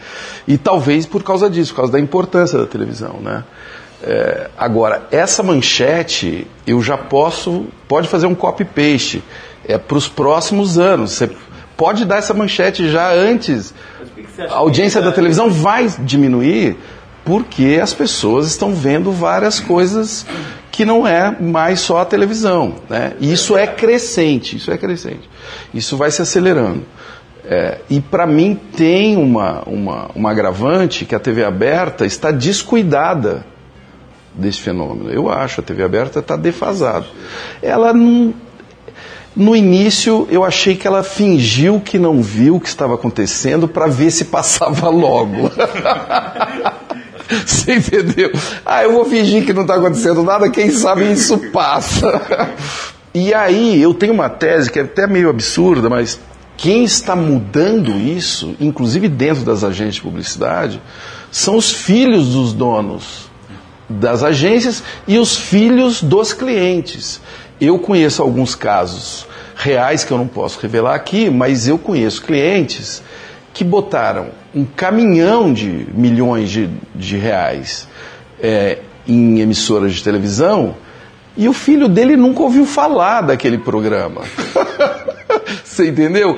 E 0.48 0.58
talvez 0.58 1.06
por 1.06 1.24
causa 1.24 1.50
disso, 1.50 1.72
por 1.72 1.78
causa 1.78 1.92
da 1.94 2.00
importância 2.00 2.58
da 2.58 2.66
televisão, 2.66 3.20
né? 3.22 3.44
É, 4.02 4.50
agora, 4.58 5.08
essa 5.12 5.42
manchete 5.42 6.46
eu 6.66 6.82
já 6.82 6.98
posso, 6.98 7.66
pode 7.88 8.08
fazer 8.08 8.28
um 8.28 8.36
copy-paste 8.36 9.24
é, 9.68 9.78
para 9.78 9.98
os 9.98 10.08
próximos 10.08 10.78
anos. 10.78 11.14
Você 11.14 11.32
pode 11.76 12.06
dar 12.06 12.18
essa 12.18 12.34
manchete 12.34 12.90
já 12.90 13.12
antes. 13.12 13.74
A 14.50 14.56
audiência 14.56 15.02
da 15.02 15.12
televisão 15.12 15.50
vai 15.50 15.88
diminuir 16.00 16.78
porque 17.26 17.80
as 17.82 17.94
pessoas 17.94 18.48
estão 18.48 18.74
vendo 18.74 19.12
várias 19.12 19.60
coisas 19.60 20.26
que 20.78 20.86
não 20.86 21.08
é 21.08 21.36
mais 21.42 21.80
só 21.80 22.02
a 22.02 22.06
televisão. 22.06 22.76
Né? 22.88 23.14
Isso 23.20 23.58
é 23.58 23.66
crescente, 23.66 24.58
isso 24.58 24.72
é 24.72 24.78
crescente. 24.78 25.28
Isso 25.74 25.98
vai 25.98 26.12
se 26.12 26.22
acelerando. 26.22 26.84
É, 27.44 27.80
e 27.90 28.00
para 28.00 28.28
mim 28.28 28.60
tem 28.76 29.18
uma, 29.18 29.64
uma, 29.66 30.12
uma 30.14 30.30
agravante 30.30 31.04
que 31.04 31.16
a 31.16 31.20
TV 31.20 31.44
aberta 31.44 32.06
está 32.06 32.30
descuidada 32.30 33.44
desse 34.36 34.62
fenômeno. 34.62 35.10
Eu 35.10 35.32
acho, 35.32 35.62
a 35.62 35.64
TV 35.64 35.82
aberta 35.82 36.20
está 36.20 36.36
defasada. 36.36 37.08
Ela 37.60 37.92
não. 37.92 38.32
No 39.36 39.56
início, 39.56 40.28
eu 40.30 40.44
achei 40.44 40.76
que 40.76 40.86
ela 40.86 41.02
fingiu 41.02 41.82
que 41.82 41.98
não 41.98 42.22
viu 42.22 42.58
o 42.58 42.60
que 42.60 42.70
estava 42.70 42.94
acontecendo 42.94 43.68
para 43.68 43.88
ver 43.88 44.12
se 44.12 44.26
passava 44.26 44.90
logo. 44.90 45.50
Você 47.46 47.76
entendeu? 47.76 48.32
Ah, 48.66 48.84
eu 48.84 48.94
vou 48.94 49.06
fingir 49.06 49.46
que 49.46 49.54
não 49.54 49.64
está 49.64 49.76
acontecendo 49.76 50.24
nada, 50.24 50.50
quem 50.50 50.72
sabe 50.72 51.12
isso 51.12 51.38
passa. 51.52 52.22
E 53.20 53.34
aí, 53.34 53.82
eu 53.82 53.96
tenho 53.96 54.14
uma 54.14 54.30
tese 54.30 54.70
que 54.70 54.78
é 54.78 54.84
até 54.84 55.08
meio 55.08 55.28
absurda, 55.28 55.90
mas 55.90 56.20
quem 56.56 56.84
está 56.84 57.16
mudando 57.16 57.92
isso, 57.92 58.56
inclusive 58.60 59.08
dentro 59.08 59.44
das 59.44 59.64
agências 59.64 59.96
de 59.96 60.02
publicidade, 60.02 60.80
são 61.32 61.56
os 61.56 61.72
filhos 61.72 62.34
dos 62.34 62.54
donos 62.54 63.28
das 63.90 64.22
agências 64.22 64.84
e 65.08 65.18
os 65.18 65.36
filhos 65.36 66.04
dos 66.04 66.32
clientes. 66.32 67.20
Eu 67.60 67.80
conheço 67.80 68.22
alguns 68.22 68.54
casos 68.54 69.26
reais 69.56 70.04
que 70.04 70.12
eu 70.12 70.18
não 70.18 70.28
posso 70.28 70.60
revelar 70.60 70.94
aqui, 70.94 71.30
mas 71.30 71.68
eu 71.68 71.80
conheço 71.80 72.22
clientes 72.22 73.02
que 73.54 73.64
botaram 73.64 74.28
um 74.58 74.66
caminhão 74.66 75.54
de 75.54 75.88
milhões 75.94 76.50
de, 76.50 76.68
de 76.96 77.16
reais 77.16 77.88
é, 78.42 78.80
em 79.08 79.40
emissoras 79.40 79.94
de 79.94 80.04
televisão 80.04 80.76
e 81.38 81.48
o 81.48 81.54
filho 81.54 81.88
dele 81.88 82.18
nunca 82.18 82.42
ouviu 82.42 82.66
falar 82.66 83.22
daquele 83.22 83.60
programa. 83.60 84.24
Você 85.64 85.90
entendeu? 85.90 86.38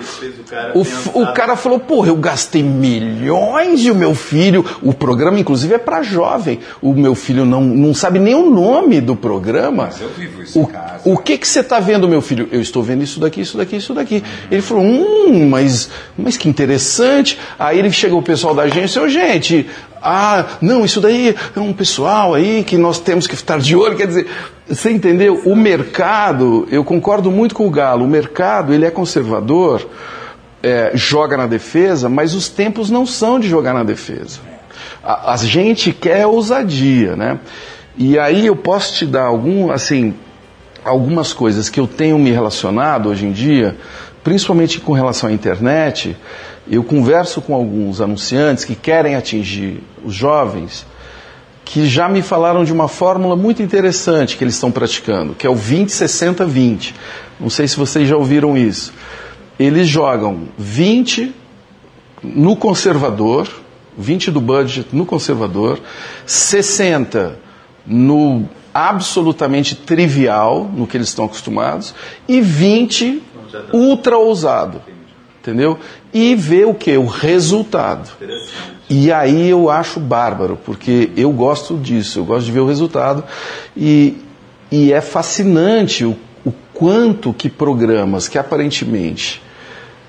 O, 0.73 0.83
f- 0.83 1.09
o 1.13 1.33
cara 1.33 1.55
falou, 1.55 1.79
porra, 1.79 2.09
eu 2.09 2.15
gastei 2.15 2.61
milhões 2.63 3.81
e 3.83 3.91
o 3.91 3.95
meu 3.95 4.13
filho. 4.15 4.65
O 4.81 4.93
programa, 4.93 5.39
inclusive, 5.39 5.73
é 5.73 5.77
para 5.77 6.01
jovem. 6.01 6.59
O 6.81 6.93
meu 6.93 7.15
filho 7.15 7.45
não, 7.45 7.61
não 7.61 7.93
sabe 7.93 8.19
nem 8.19 8.35
o 8.35 8.49
nome 8.49 9.01
do 9.01 9.15
programa. 9.15 9.85
Mas 9.85 10.01
eu 10.01 10.09
vivo 10.09 10.43
isso 10.43 10.59
em 10.59 10.61
o, 10.63 10.67
casa. 10.67 11.01
o 11.05 11.17
que 11.17 11.37
que 11.37 11.47
você 11.47 11.59
está 11.61 11.79
vendo, 11.79 12.07
meu 12.07 12.21
filho? 12.21 12.47
Eu 12.51 12.61
estou 12.61 12.83
vendo 12.83 13.03
isso 13.03 13.19
daqui, 13.19 13.41
isso 13.41 13.57
daqui, 13.57 13.75
isso 13.77 13.93
daqui. 13.93 14.23
Ele 14.51 14.61
falou, 14.61 14.83
hum, 14.83 15.47
mas, 15.49 15.89
mas 16.17 16.37
que 16.37 16.49
interessante. 16.49 17.37
Aí 17.57 17.79
ele 17.79 17.91
chega 17.91 18.15
o 18.15 18.21
pessoal 18.21 18.53
da 18.53 18.63
agência, 18.63 19.01
ô 19.01 19.07
gente, 19.07 19.67
ah, 20.01 20.45
não, 20.61 20.85
isso 20.85 21.01
daí 21.01 21.35
é 21.55 21.59
um 21.59 21.73
pessoal 21.73 22.33
aí 22.33 22.63
que 22.63 22.77
nós 22.77 22.99
temos 22.99 23.27
que 23.27 23.35
estar 23.35 23.59
de 23.59 23.75
olho. 23.75 23.97
Quer 23.97 24.07
dizer, 24.07 24.27
você 24.67 24.91
entendeu? 24.91 25.41
O 25.45 25.55
mercado, 25.55 26.67
eu 26.71 26.83
concordo 26.83 27.31
muito 27.31 27.55
com 27.55 27.67
o 27.67 27.69
Galo, 27.69 28.05
o 28.05 28.07
mercado 28.07 28.73
ele 28.73 28.85
é 28.85 28.91
conservador, 28.91 29.87
é, 30.61 30.91
joga 30.93 31.35
na 31.35 31.47
defesa, 31.47 32.07
mas 32.07 32.33
os 32.33 32.49
tempos 32.49 32.89
não 32.89 33.05
são 33.05 33.39
de 33.39 33.47
jogar 33.47 33.73
na 33.73 33.83
defesa. 33.83 34.39
A, 35.03 35.33
a 35.33 35.37
gente 35.37 35.91
quer 35.91 36.25
ousadia, 36.25 37.15
né? 37.15 37.39
E 37.97 38.17
aí 38.17 38.45
eu 38.45 38.55
posso 38.55 38.95
te 38.95 39.05
dar 39.05 39.23
algum, 39.23 39.71
assim, 39.71 40.13
algumas 40.85 41.33
coisas 41.33 41.69
que 41.69 41.79
eu 41.79 41.87
tenho 41.87 42.17
me 42.17 42.31
relacionado 42.31 43.09
hoje 43.09 43.25
em 43.25 43.31
dia, 43.31 43.75
principalmente 44.23 44.79
com 44.79 44.93
relação 44.93 45.29
à 45.29 45.33
internet. 45.33 46.15
Eu 46.69 46.83
converso 46.83 47.41
com 47.41 47.53
alguns 47.53 47.99
anunciantes 47.99 48.63
que 48.63 48.75
querem 48.75 49.15
atingir 49.15 49.81
os 50.03 50.13
jovens, 50.13 50.85
que 51.65 51.87
já 51.87 52.07
me 52.07 52.21
falaram 52.21 52.63
de 52.63 52.71
uma 52.71 52.87
fórmula 52.87 53.35
muito 53.35 53.61
interessante 53.61 54.37
que 54.37 54.43
eles 54.43 54.53
estão 54.53 54.71
praticando, 54.71 55.33
que 55.33 55.47
é 55.47 55.49
o 55.49 55.55
20-60-20. 55.55 56.93
Não 57.39 57.49
sei 57.49 57.67
se 57.67 57.75
vocês 57.75 58.07
já 58.07 58.15
ouviram 58.15 58.57
isso. 58.57 58.93
Eles 59.59 59.87
jogam 59.87 60.43
20 60.57 61.33
no 62.23 62.55
conservador, 62.55 63.47
20 63.97 64.31
do 64.31 64.39
budget 64.41 64.87
no 64.93 65.05
conservador, 65.05 65.79
60 66.25 67.39
no 67.85 68.47
absolutamente 68.73 69.75
trivial, 69.75 70.69
no 70.73 70.85
que 70.85 70.95
eles 70.97 71.09
estão 71.09 71.25
acostumados, 71.25 71.93
e 72.27 72.39
20 72.39 73.23
ultra 73.73 74.17
ousado. 74.17 74.81
Entendeu? 75.41 75.79
E 76.13 76.35
ver 76.35 76.65
o 76.65 76.73
que? 76.73 76.97
O 76.97 77.05
resultado. 77.05 78.09
E 78.89 79.11
aí 79.11 79.49
eu 79.49 79.69
acho 79.69 79.99
bárbaro, 79.99 80.57
porque 80.65 81.11
eu 81.15 81.31
gosto 81.31 81.77
disso, 81.77 82.19
eu 82.19 82.25
gosto 82.25 82.45
de 82.45 82.51
ver 82.51 82.61
o 82.61 82.67
resultado. 82.67 83.23
E, 83.77 84.17
e 84.71 84.91
é 84.91 85.01
fascinante 85.01 86.03
o, 86.03 86.17
o 86.43 86.51
quanto 86.73 87.31
que 87.31 87.49
programas 87.49 88.27
que 88.27 88.37
aparentemente 88.37 89.41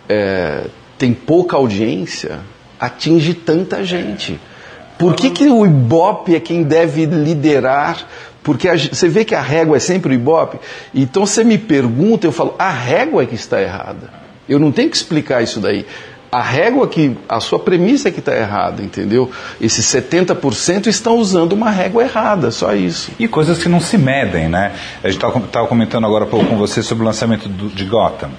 é, 0.09 0.64
tem 0.97 1.12
pouca 1.12 1.57
audiência 1.57 2.40
atinge 2.78 3.35
tanta 3.35 3.85
gente. 3.85 4.40
Por 4.99 5.14
que, 5.14 5.30
que 5.30 5.49
o 5.49 5.64
Ibope 5.64 6.35
é 6.35 6.40
quem 6.40 6.62
deve 6.62 7.04
liderar? 7.07 8.07
Porque 8.42 8.69
a 8.69 8.76
você 8.76 9.09
vê 9.09 9.25
que 9.25 9.35
a 9.35 9.40
régua 9.40 9.76
é 9.76 9.80
sempre 9.80 10.12
o 10.12 10.14
Ibope. 10.14 10.59
Então 10.95 11.26
você 11.26 11.45
me 11.45 11.59
pergunta, 11.59 12.26
eu 12.26 12.33
falo, 12.33 12.54
a 12.59 12.71
régua 12.71 13.23
é 13.23 13.26
que 13.26 13.35
está 13.35 13.61
errada. 13.61 14.11
Eu 14.50 14.59
não 14.59 14.71
tenho 14.73 14.90
que 14.90 14.97
explicar 14.97 15.42
isso 15.42 15.61
daí. 15.61 15.87
A 16.33 16.42
régua 16.42 16.87
que, 16.87 17.16
a 17.28 17.40
sua 17.40 17.59
premissa 17.59 18.09
é 18.09 18.12
que 18.12 18.21
está 18.21 18.37
errada, 18.37 18.83
entendeu? 18.83 19.30
Esses 19.61 19.85
70% 19.87 20.87
estão 20.87 21.16
usando 21.16 21.54
uma 21.54 21.71
régua 21.71 22.02
errada, 22.04 22.50
só 22.52 22.73
isso. 22.75 23.11
E 23.19 23.26
coisas 23.26 23.61
que 23.62 23.69
não 23.69 23.80
se 23.80 23.97
medem, 23.99 24.49
né? 24.49 24.73
A 25.02 25.09
gente 25.11 25.25
estava 25.25 25.66
comentando 25.66 26.07
agora 26.07 26.26
pouco 26.26 26.47
com 26.47 26.57
você 26.57 26.83
sobre 26.83 27.02
o 27.02 27.07
lançamento 27.07 27.49
do- 27.49 27.69
de 27.69 27.85
Gotham, 27.85 28.30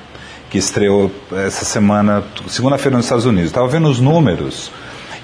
que 0.49 0.57
estreou 0.57 1.11
essa 1.45 1.65
semana, 1.65 2.23
segunda-feira 2.47 2.95
nos 2.95 3.05
Estados 3.07 3.25
Unidos. 3.25 3.49
Estava 3.49 3.67
vendo 3.67 3.89
os 3.89 3.99
números, 3.99 4.71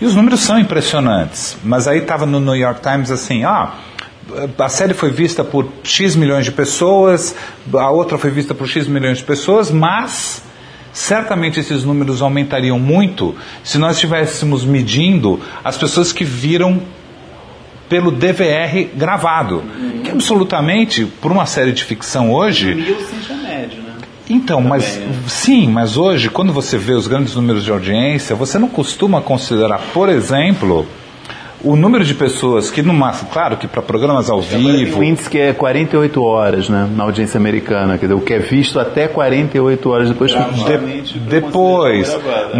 e 0.01 0.05
os 0.05 0.13
números 0.13 0.41
são 0.41 0.59
impressionantes. 0.59 1.55
Mas 1.63 1.87
aí 1.87 1.99
estava 1.99 2.25
no 2.25 2.39
New 2.39 2.55
York 2.55 2.81
Times 2.81 3.11
assim, 3.11 3.45
ah, 3.45 3.75
a 4.59 4.69
série 4.69 4.93
foi 4.93 5.09
vista 5.09 5.41
por 5.41 5.69
X 5.83 6.17
milhões 6.17 6.43
de 6.43 6.51
pessoas, 6.51 7.33
a 7.73 7.89
outra 7.89 8.17
foi 8.17 8.29
vista 8.29 8.53
por 8.53 8.67
X 8.67 8.87
milhões 8.89 9.19
de 9.19 9.23
pessoas, 9.23 9.71
mas 9.71 10.43
certamente 10.97 11.59
esses 11.59 11.83
números 11.83 12.23
aumentariam 12.23 12.79
muito 12.79 13.35
se 13.63 13.77
nós 13.77 13.93
estivéssemos 13.93 14.65
medindo 14.65 15.39
as 15.63 15.77
pessoas 15.77 16.11
que 16.11 16.23
viram 16.23 16.81
pelo 17.87 18.09
DVR 18.09 18.89
gravado. 18.95 19.63
Que 20.03 20.09
absolutamente, 20.09 21.05
por 21.05 21.31
uma 21.31 21.45
série 21.45 21.71
de 21.71 21.83
ficção 21.83 22.33
hoje. 22.33 22.73
Nielsen 22.73 23.21
já 23.21 23.35
é 23.35 23.37
médio, 23.37 23.83
né? 23.83 23.93
Então, 24.27 24.59
mas 24.59 24.99
sim, 25.27 25.69
mas 25.69 25.97
hoje, 25.97 26.29
quando 26.29 26.51
você 26.51 26.79
vê 26.79 26.93
os 26.93 27.07
grandes 27.07 27.35
números 27.35 27.63
de 27.63 27.71
audiência, 27.71 28.35
você 28.35 28.57
não 28.57 28.67
costuma 28.67 29.21
considerar, 29.21 29.79
por 29.93 30.09
exemplo, 30.09 30.87
o 31.63 31.75
número 31.75 32.03
de 32.05 32.13
pessoas 32.13 32.69
que 32.69 32.81
no 32.83 32.93
máximo, 32.93 33.29
claro 33.31 33.57
que 33.57 33.67
para 33.67 33.81
programas 33.81 34.29
ao 34.29 34.39
vivo, 34.41 34.99
um 34.99 35.03
índice 35.03 35.29
que 35.29 35.39
é 35.39 35.53
48 35.53 36.23
horas, 36.23 36.69
né? 36.69 36.87
Na 36.95 37.03
audiência 37.03 37.37
americana. 37.37 37.97
Quer 37.97 38.05
dizer, 38.05 38.13
o 38.13 38.21
que 38.21 38.33
é 38.33 38.39
visto 38.39 38.79
até 38.79 39.07
48 39.07 39.89
horas 39.89 40.09
depois. 40.09 40.31
De- 40.33 41.19
depois. 41.19 42.07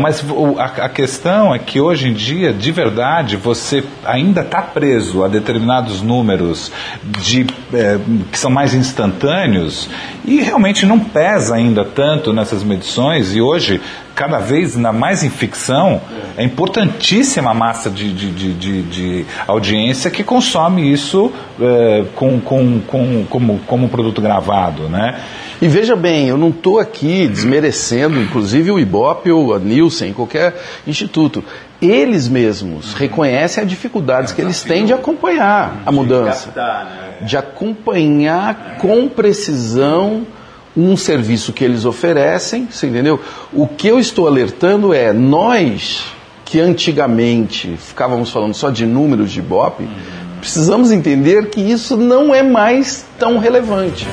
Mas 0.02 0.24
o- 0.28 0.56
a, 0.60 0.66
a 0.66 0.90
questão 0.90 1.54
é 1.54 1.60
que 1.60 1.80
hoje 1.80 2.08
em 2.10 2.14
dia, 2.14 2.52
de 2.52 2.72
verdade, 2.72 3.36
você 3.38 3.84
ainda 4.04 4.42
está 4.42 4.62
preso 4.62 5.24
a 5.24 5.28
determinados 5.28 6.02
números 6.02 6.72
de, 7.20 7.46
eh, 7.74 8.00
que 8.32 8.40
são 8.40 8.50
mais 8.50 8.74
instantâneos 8.74 9.90
e 10.28 10.42
realmente 10.42 10.86
não 10.86 11.00
pesa 11.00 11.56
ainda 11.56 11.86
tanto 11.86 12.34
nessas 12.34 12.62
medições. 12.62 13.34
E 13.34 13.40
hoje, 13.42 13.80
cada 14.14 14.40
vez, 14.40 14.76
ainda 14.76 14.92
mais 14.92 15.24
em 15.24 15.30
ficção, 15.30 16.02
é 16.38 16.44
importantíssima 16.44 17.52
a 17.52 17.54
massa 17.54 17.90
de, 17.90 18.12
de, 18.12 18.32
de, 18.54 18.82
de- 18.84 19.26
audiência 19.48 20.12
que 20.12 20.26
consome 20.26 20.92
isso 20.92 21.32
eh, 21.62 22.04
com, 22.14 22.42
com, 22.42 22.82
com, 22.82 23.26
como, 23.30 23.60
como 23.60 23.88
produto 23.90 24.22
gravado, 24.22 24.90
né? 24.90 25.18
E 25.62 25.68
veja 25.68 25.96
bem, 25.96 26.28
eu 26.28 26.38
não 26.38 26.50
estou 26.50 26.78
aqui 26.78 27.28
desmerecendo, 27.28 28.22
inclusive 28.22 28.70
o 28.70 28.78
Ibope 28.78 29.32
ou 29.32 29.56
a 29.56 29.60
Nielsen, 29.60 30.14
qualquer 30.14 30.56
instituto. 30.86 31.44
Eles 31.82 32.28
mesmos 32.28 32.94
reconhecem 32.94 33.64
as 33.64 33.70
dificuldades 33.70 34.34
que 34.34 34.42
eles 34.42 34.64
têm 34.64 34.86
de 34.86 34.94
acompanhar 34.94 35.82
a 35.86 35.92
mudança. 35.92 36.52
De 37.22 37.38
acompanhar 37.38 38.78
com 38.80 39.08
precisão 39.08 40.26
um 40.76 40.96
serviço 40.96 41.54
que 41.54 41.64
eles 41.64 41.86
oferecem, 41.86 42.68
você 42.70 42.88
entendeu? 42.88 43.20
O 43.52 43.68
que 43.68 43.88
eu 43.88 44.00
estou 44.00 44.28
alertando 44.28 44.94
é 44.94 45.12
nós 45.12 46.06
que 46.46 46.60
antigamente 46.60 47.76
ficávamos 47.78 48.30
falando 48.30 48.54
só 48.54 48.70
de 48.70 48.86
números 48.86 49.32
de 49.32 49.40
Ibope, 49.40 49.88
precisamos 50.40 50.92
entender 50.92 51.50
que 51.50 51.60
isso 51.60 51.98
não 51.98 52.34
é 52.34 52.42
mais 52.42 53.06
tão 53.20 53.38
relevante. 53.38 54.08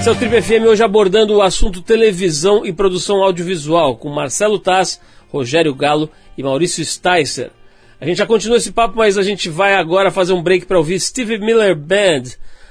Esse 0.00 0.08
é 0.08 0.12
o 0.12 0.16
Trip 0.16 0.40
FM 0.40 0.66
hoje 0.66 0.82
abordando 0.82 1.34
o 1.34 1.42
assunto 1.42 1.82
televisão 1.82 2.64
e 2.64 2.72
produção 2.72 3.22
audiovisual 3.22 3.98
com 3.98 4.08
Marcelo 4.08 4.58
Taz, 4.58 4.98
Rogério 5.28 5.74
Galo 5.74 6.08
e 6.38 6.42
Maurício 6.42 6.82
Sticer. 6.82 7.50
A 8.00 8.06
gente 8.06 8.16
já 8.16 8.24
continua 8.24 8.56
esse 8.56 8.72
papo, 8.72 8.96
mas 8.96 9.18
a 9.18 9.22
gente 9.22 9.50
vai 9.50 9.74
agora 9.74 10.10
fazer 10.10 10.32
um 10.32 10.42
break 10.42 10.64
para 10.64 10.78
ouvir 10.78 10.98
Steve 10.98 11.36
Miller 11.36 11.76
Band, 11.76 12.30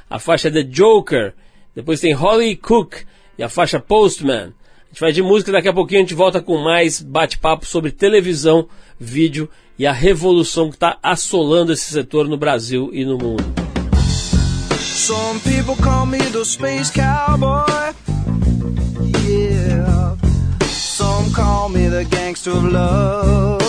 a 0.10 0.18
faixa 0.18 0.50
The 0.50 0.64
Joker. 0.64 1.36
Depois 1.76 2.00
tem 2.00 2.14
Holly 2.14 2.56
Cook 2.56 2.96
e 3.38 3.44
a 3.44 3.48
faixa 3.48 3.80
Postman. 3.80 4.52
A 4.86 4.90
gente 4.90 5.00
vai 5.00 5.12
de 5.12 5.22
música, 5.22 5.52
daqui 5.52 5.70
a 5.70 5.74
pouquinho 5.74 6.00
a 6.00 6.04
gente 6.04 6.16
volta 6.16 6.42
com 6.42 6.58
mais 6.58 7.00
bate-papo 7.00 7.64
sobre 7.64 7.92
televisão, 7.92 8.68
vídeo 9.00 9.48
e 9.78 9.86
a 9.86 9.94
revolução 9.94 10.70
que 10.70 10.78
está 10.78 10.98
assolando 11.04 11.72
esse 11.72 11.94
setor 11.94 12.28
no 12.28 12.38
Brasil 12.38 12.90
e 12.92 13.06
no 13.06 13.20
mundo. 13.20 13.59
Some 15.10 15.40
people 15.40 15.76
call 15.76 16.06
me 16.06 16.20
the 16.20 16.46
space 16.46 16.92
cowboy. 16.92 17.94
Yeah. 19.28 20.16
Some 20.68 21.34
call 21.34 21.70
me 21.70 21.88
the 21.88 22.06
gangster 22.06 22.52
of 22.52 22.64
love. 22.64 23.60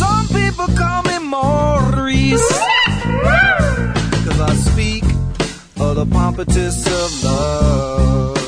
Some 0.00 0.26
people 0.26 0.66
call 0.76 1.04
me 1.04 1.18
Maurice. 1.20 2.58
Cause 4.24 4.40
I 4.40 4.54
speak 4.56 5.04
of 5.78 5.94
the 5.94 6.06
pompatus 6.10 6.84
of 6.88 7.22
love. 7.22 8.39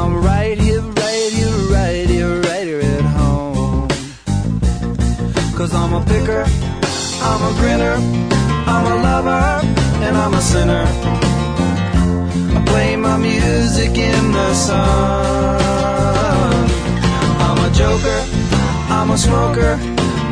I'm 0.00 0.16
right 0.24 0.56
here, 0.56 0.80
right 0.80 1.30
here, 1.30 1.56
right 1.68 2.08
here, 2.08 2.40
right 2.40 2.66
here 2.66 2.80
at 2.80 3.04
home. 3.18 3.86
Cause 5.54 5.74
I'm 5.74 5.92
a 5.92 6.02
picker, 6.06 6.44
I'm 7.28 7.42
a 7.48 7.52
grinner, 7.60 7.96
I'm 8.72 8.86
a 8.92 8.96
lover, 9.02 9.60
and 10.04 10.16
I'm 10.16 10.32
a 10.32 10.40
sinner. 10.40 10.86
I 12.56 12.64
play 12.66 12.96
my 12.96 13.18
music 13.18 13.98
in 13.98 14.32
the 14.32 14.54
sun. 14.54 15.60
I'm 17.44 17.58
a 17.58 17.70
joker, 17.74 18.24
I'm 18.88 19.10
a 19.10 19.18
smoker, 19.18 19.78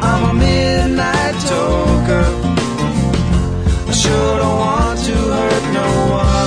I'm 0.00 0.31
a 0.31 0.33
midnight 0.33 1.35
toker. 1.44 2.24
I 3.87 3.92
sure 3.92 4.38
don't 4.38 4.59
want 4.59 4.98
to 5.04 5.12
hurt 5.12 5.72
no 5.74 6.12
one. 6.12 6.38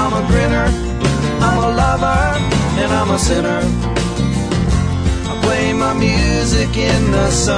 I'm 0.00 0.12
a 0.20 0.22
grinner, 0.30 0.68
I'm 1.46 1.58
a 1.66 1.68
lover, 1.80 2.20
and 2.82 2.90
I'm 2.98 3.10
a 3.10 3.18
sinner. 3.18 3.60
I 5.30 5.32
play 5.44 5.72
my 5.72 5.94
music 5.94 6.76
in 6.76 7.10
the 7.10 7.30
sun. 7.30 7.56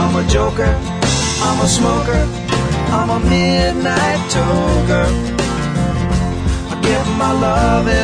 I'm 0.00 0.14
a 0.22 0.24
joker, 0.28 0.72
I'm 1.46 1.58
a 1.66 1.68
smoker, 1.78 2.22
I'm 2.96 3.10
a 3.18 3.20
midnight 3.34 4.20
toker. 4.34 5.06
I 6.72 6.74
get 6.80 7.04
my 7.22 7.32
loving 7.46 8.03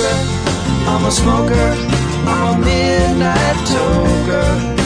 I'm 0.00 0.06
a. 0.06 0.40
I'm 0.88 1.04
a 1.04 1.10
smoker, 1.10 1.54
I'm 2.26 2.56
a 2.56 2.64
midnight 2.64 3.56
toker. 3.68 4.79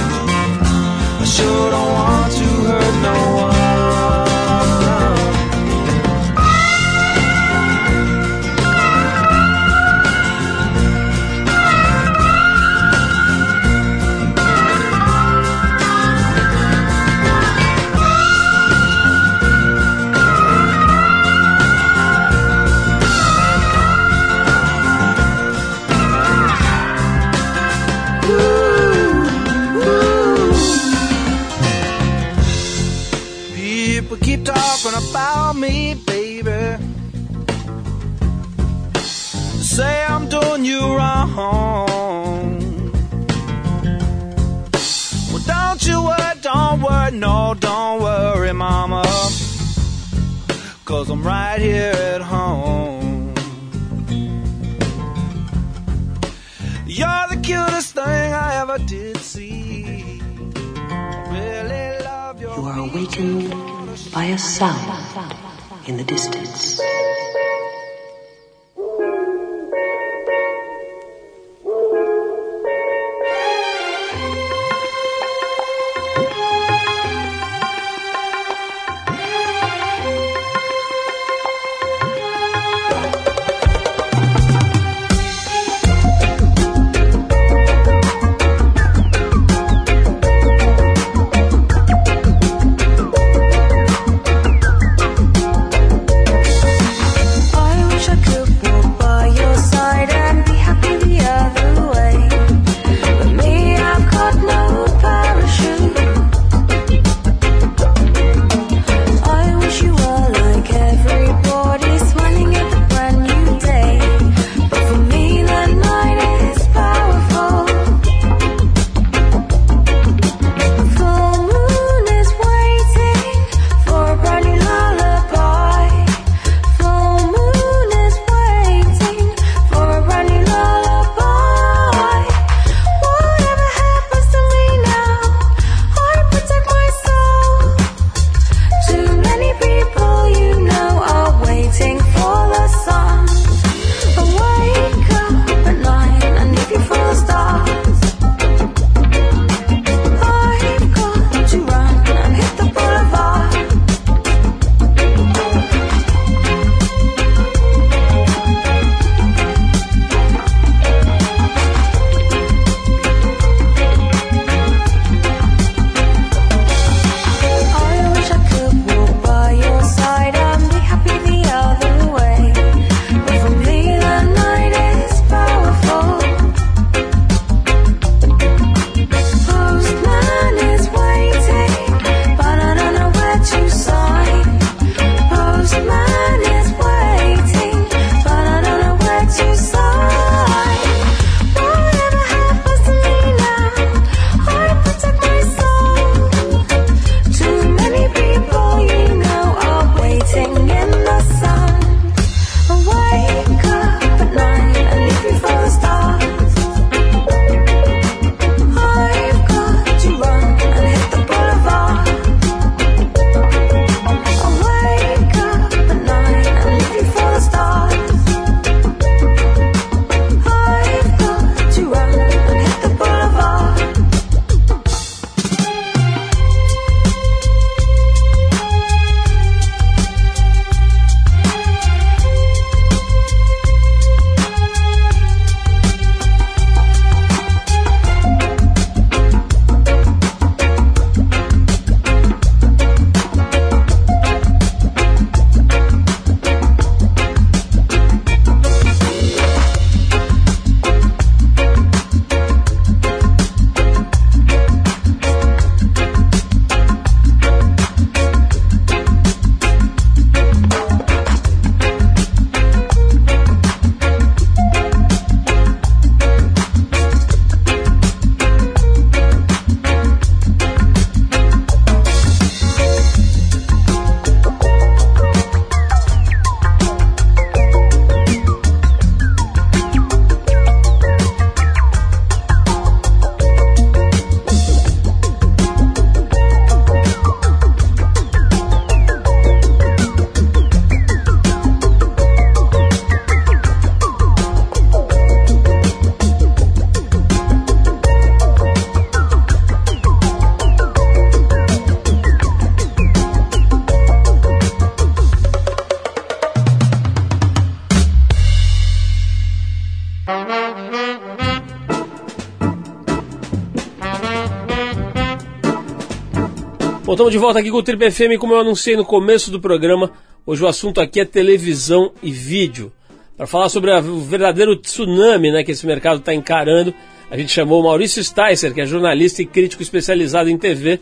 Bom, 317.14 317.28
estamos 317.28 317.32
de 317.32 317.38
volta 317.38 317.60
aqui 317.60 317.70
com 317.70 317.76
o 317.76 317.82
Trip 317.84 318.10
FM, 318.10 318.40
como 318.40 318.54
eu 318.54 318.58
anunciei 318.58 318.96
no 318.96 319.04
começo 319.04 319.48
do 319.48 319.60
programa. 319.60 320.10
Hoje 320.44 320.64
o 320.64 320.66
assunto 320.66 321.00
aqui 321.00 321.20
é 321.20 321.24
televisão 321.24 322.10
e 322.20 322.32
vídeo. 322.32 322.90
Para 323.36 323.46
falar 323.46 323.68
sobre 323.68 323.92
a- 323.92 324.00
o 324.00 324.18
verdadeiro 324.18 324.74
tsunami 324.74 325.52
né, 325.52 325.62
que 325.62 325.70
esse 325.70 325.86
mercado 325.86 326.18
está 326.18 326.34
encarando, 326.34 326.92
a 327.30 327.38
gente 327.38 327.52
chamou 327.52 327.78
o 327.80 327.84
Maurício 327.84 328.22
Sticer, 328.24 328.74
que 328.74 328.80
é 328.80 328.84
jornalista 328.84 329.40
e 329.42 329.46
crítico 329.46 329.80
especializado 329.80 330.50
em 330.50 330.58
TV, 330.58 330.98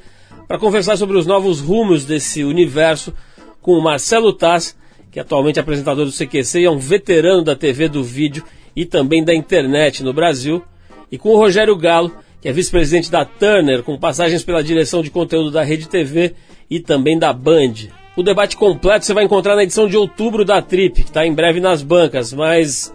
para 0.46 0.58
conversar 0.58 0.98
sobre 0.98 1.16
os 1.16 1.24
novos 1.24 1.60
rumos 1.60 2.04
desse 2.04 2.44
universo 2.44 3.14
com 3.62 3.72
o 3.72 3.82
Marcelo 3.82 4.34
Taz, 4.34 4.76
que 5.10 5.18
é 5.18 5.22
atualmente 5.22 5.58
apresentador 5.60 6.04
do 6.04 6.12
CQC 6.12 6.60
e 6.60 6.64
é 6.66 6.70
um 6.70 6.76
veterano 6.76 7.42
da 7.42 7.56
TV, 7.56 7.88
do 7.88 8.04
vídeo 8.04 8.44
e 8.76 8.84
também 8.84 9.24
da 9.24 9.34
internet 9.34 10.02
no 10.04 10.12
Brasil, 10.12 10.62
e 11.10 11.16
com 11.16 11.30
o 11.30 11.38
Rogério 11.38 11.74
Galo, 11.74 12.12
que 12.42 12.48
é 12.48 12.52
vice-presidente 12.52 13.08
da 13.08 13.24
Turner, 13.24 13.84
com 13.84 13.96
passagens 13.96 14.42
pela 14.42 14.64
direção 14.64 15.00
de 15.00 15.10
conteúdo 15.10 15.52
da 15.52 15.62
Rede 15.62 15.88
TV 15.88 16.34
e 16.68 16.80
também 16.80 17.16
da 17.16 17.32
Band. 17.32 17.74
O 18.16 18.22
debate 18.22 18.56
completo 18.56 19.06
você 19.06 19.14
vai 19.14 19.24
encontrar 19.24 19.54
na 19.54 19.62
edição 19.62 19.86
de 19.86 19.96
outubro 19.96 20.44
da 20.44 20.60
Trip, 20.60 21.04
que 21.04 21.08
está 21.08 21.24
em 21.24 21.32
breve 21.32 21.60
nas 21.60 21.82
bancas, 21.82 22.32
mas 22.32 22.92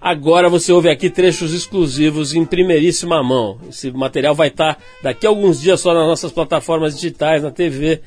agora 0.00 0.48
você 0.48 0.72
ouve 0.72 0.88
aqui 0.88 1.10
trechos 1.10 1.52
exclusivos 1.52 2.34
em 2.34 2.46
primeiríssima 2.46 3.22
mão. 3.22 3.58
Esse 3.68 3.90
material 3.90 4.34
vai 4.34 4.48
estar 4.48 4.78
daqui 5.02 5.26
a 5.26 5.28
alguns 5.28 5.60
dias 5.60 5.78
só 5.78 5.92
nas 5.92 6.06
nossas 6.06 6.32
plataformas 6.32 6.94
digitais, 6.94 7.42
na 7.42 7.50
TV 7.50 8.00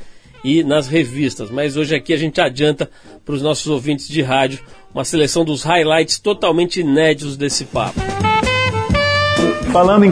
e 0.44 0.64
nas 0.64 0.88
revistas. 0.88 1.52
Mas 1.52 1.78
hoje 1.78 1.96
aqui 1.96 2.14
a 2.14 2.18
gente 2.18 2.42
adianta 2.42 2.90
para 3.24 3.36
os 3.36 3.44
nossos 3.44 3.68
ouvintes 3.68 4.08
de 4.08 4.24
rádio 4.24 4.60
uma 4.92 5.06
seleção 5.06 5.46
dos 5.46 5.62
highlights 5.62 6.18
totalmente 6.18 6.80
inéditos 6.80 7.38
desse 7.38 7.66
papo. 7.66 8.00
Falando 9.72 10.04
em, 10.04 10.12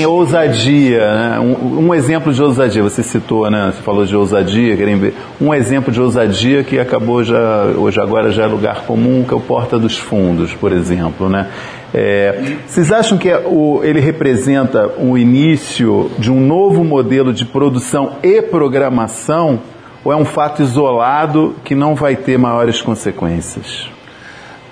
em 0.00 0.06
ousadia, 0.06 0.98
né? 1.14 1.40
um, 1.40 1.86
um 1.86 1.94
exemplo 1.94 2.32
de 2.32 2.42
ousadia, 2.42 2.82
você 2.82 3.02
citou, 3.02 3.50
né? 3.50 3.72
Você 3.74 3.82
falou 3.82 4.04
de 4.04 4.14
ousadia, 4.14 4.76
querem 4.76 4.96
ver? 4.98 5.14
Um 5.40 5.54
exemplo 5.54 5.90
de 5.90 6.00
ousadia 6.00 6.62
que 6.62 6.78
acabou 6.78 7.24
já, 7.24 7.64
hoje 7.76 7.98
agora 7.98 8.30
já 8.30 8.44
é 8.44 8.46
lugar 8.46 8.82
comum, 8.82 9.24
que 9.26 9.32
é 9.32 9.36
o 9.36 9.40
Porta 9.40 9.78
dos 9.78 9.96
Fundos, 9.96 10.52
por 10.52 10.70
exemplo, 10.70 11.28
né? 11.30 11.48
É, 11.94 12.56
vocês 12.66 12.92
acham 12.92 13.16
que 13.16 13.28
é 13.30 13.38
o- 13.38 13.80
ele 13.82 14.00
representa 14.00 14.90
o 14.98 15.16
início 15.16 16.10
de 16.18 16.30
um 16.30 16.40
novo 16.40 16.84
modelo 16.84 17.32
de 17.32 17.44
produção 17.46 18.16
e 18.22 18.42
programação 18.42 19.60
ou 20.04 20.12
é 20.12 20.16
um 20.16 20.24
fato 20.24 20.60
isolado 20.60 21.54
que 21.64 21.74
não 21.74 21.94
vai 21.94 22.16
ter 22.16 22.36
maiores 22.38 22.82
consequências? 22.82 23.93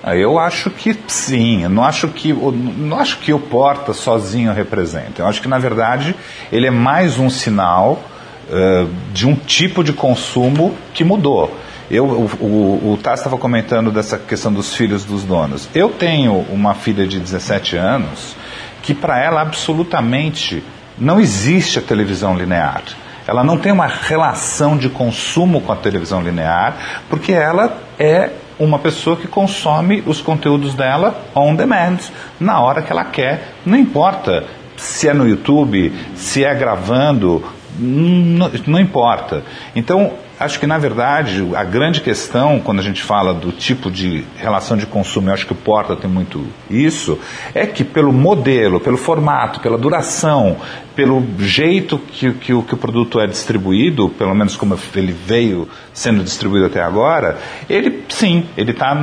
Ah, 0.02 0.16
Eu 0.16 0.38
acho 0.38 0.70
que 0.70 0.96
sim. 1.06 1.62
Eu 1.62 1.70
não 1.70 1.84
acho 1.84 2.08
que 2.08 2.32
não 2.32 2.98
acho 2.98 3.18
que 3.18 3.32
o 3.32 3.38
Porta 3.38 3.92
sozinho 3.92 4.52
representa. 4.52 5.22
Eu 5.22 5.26
acho 5.26 5.40
que 5.40 5.48
na 5.48 5.58
verdade 5.58 6.14
ele 6.50 6.66
é 6.66 6.70
mais 6.70 7.18
um 7.18 7.30
sinal 7.30 8.02
eh, 8.50 8.86
de 9.12 9.26
um 9.26 9.34
tipo 9.34 9.84
de 9.84 9.92
consumo 9.92 10.74
que 10.92 11.04
mudou. 11.04 11.56
Eu, 11.90 12.06
o, 12.06 12.30
o, 12.40 12.90
o 12.92 12.98
estava 13.02 13.36
comentando 13.36 13.90
dessa 13.90 14.18
questão 14.18 14.52
dos 14.52 14.74
filhos 14.74 15.04
dos 15.04 15.24
donos. 15.24 15.68
Eu 15.74 15.90
tenho 15.90 16.44
uma 16.50 16.74
filha 16.74 17.06
de 17.06 17.20
17 17.20 17.76
anos 17.76 18.34
que 18.82 18.94
para 18.94 19.22
ela 19.22 19.40
absolutamente 19.40 20.62
não 20.98 21.20
existe 21.20 21.78
a 21.78 21.82
televisão 21.82 22.36
linear. 22.36 22.82
Ela 23.26 23.44
não 23.44 23.56
tem 23.56 23.70
uma 23.70 23.86
relação 23.86 24.76
de 24.76 24.88
consumo 24.88 25.60
com 25.60 25.72
a 25.72 25.76
televisão 25.76 26.20
linear, 26.20 27.04
porque 27.08 27.32
ela 27.32 27.78
é 27.98 28.30
uma 28.64 28.78
pessoa 28.78 29.16
que 29.16 29.26
consome 29.26 30.02
os 30.06 30.20
conteúdos 30.20 30.74
dela 30.74 31.20
on 31.34 31.54
demand, 31.54 31.98
na 32.38 32.60
hora 32.60 32.82
que 32.82 32.92
ela 32.92 33.04
quer. 33.04 33.54
Não 33.66 33.76
importa 33.76 34.44
se 34.76 35.08
é 35.08 35.14
no 35.14 35.28
YouTube, 35.28 35.92
se 36.14 36.44
é 36.44 36.54
gravando, 36.54 37.42
não, 37.78 38.50
não 38.66 38.80
importa. 38.80 39.42
Então, 39.74 40.12
acho 40.42 40.58
que 40.58 40.66
na 40.66 40.78
verdade 40.78 41.46
a 41.54 41.64
grande 41.64 42.00
questão 42.00 42.60
quando 42.60 42.80
a 42.80 42.82
gente 42.82 43.02
fala 43.02 43.32
do 43.32 43.52
tipo 43.52 43.90
de 43.90 44.24
relação 44.36 44.76
de 44.76 44.86
consumo, 44.86 45.28
eu 45.28 45.34
acho 45.34 45.46
que 45.46 45.52
o 45.52 45.56
Porta 45.56 45.96
tem 45.96 46.10
muito 46.10 46.44
isso, 46.68 47.18
é 47.54 47.66
que 47.66 47.84
pelo 47.84 48.12
modelo, 48.12 48.80
pelo 48.80 48.96
formato, 48.96 49.60
pela 49.60 49.78
duração, 49.78 50.56
pelo 50.94 51.24
jeito 51.38 51.98
que, 51.98 52.32
que, 52.32 52.52
o, 52.52 52.62
que 52.62 52.74
o 52.74 52.76
produto 52.76 53.20
é 53.20 53.26
distribuído, 53.26 54.08
pelo 54.10 54.34
menos 54.34 54.56
como 54.56 54.78
ele 54.94 55.12
veio 55.12 55.68
sendo 55.92 56.22
distribuído 56.24 56.66
até 56.66 56.82
agora, 56.82 57.38
ele 57.68 58.04
sim, 58.08 58.46
ele 58.56 58.72
está 58.72 58.94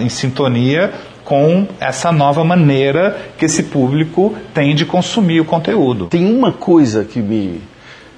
em 0.00 0.08
sintonia 0.08 0.92
com 1.24 1.66
essa 1.80 2.12
nova 2.12 2.44
maneira 2.44 3.16
que 3.38 3.44
esse 3.44 3.64
público 3.64 4.34
tem 4.52 4.74
de 4.74 4.84
consumir 4.84 5.40
o 5.40 5.44
conteúdo. 5.44 6.06
Tem 6.06 6.26
uma 6.26 6.52
coisa 6.52 7.04
que 7.04 7.20
me 7.20 7.60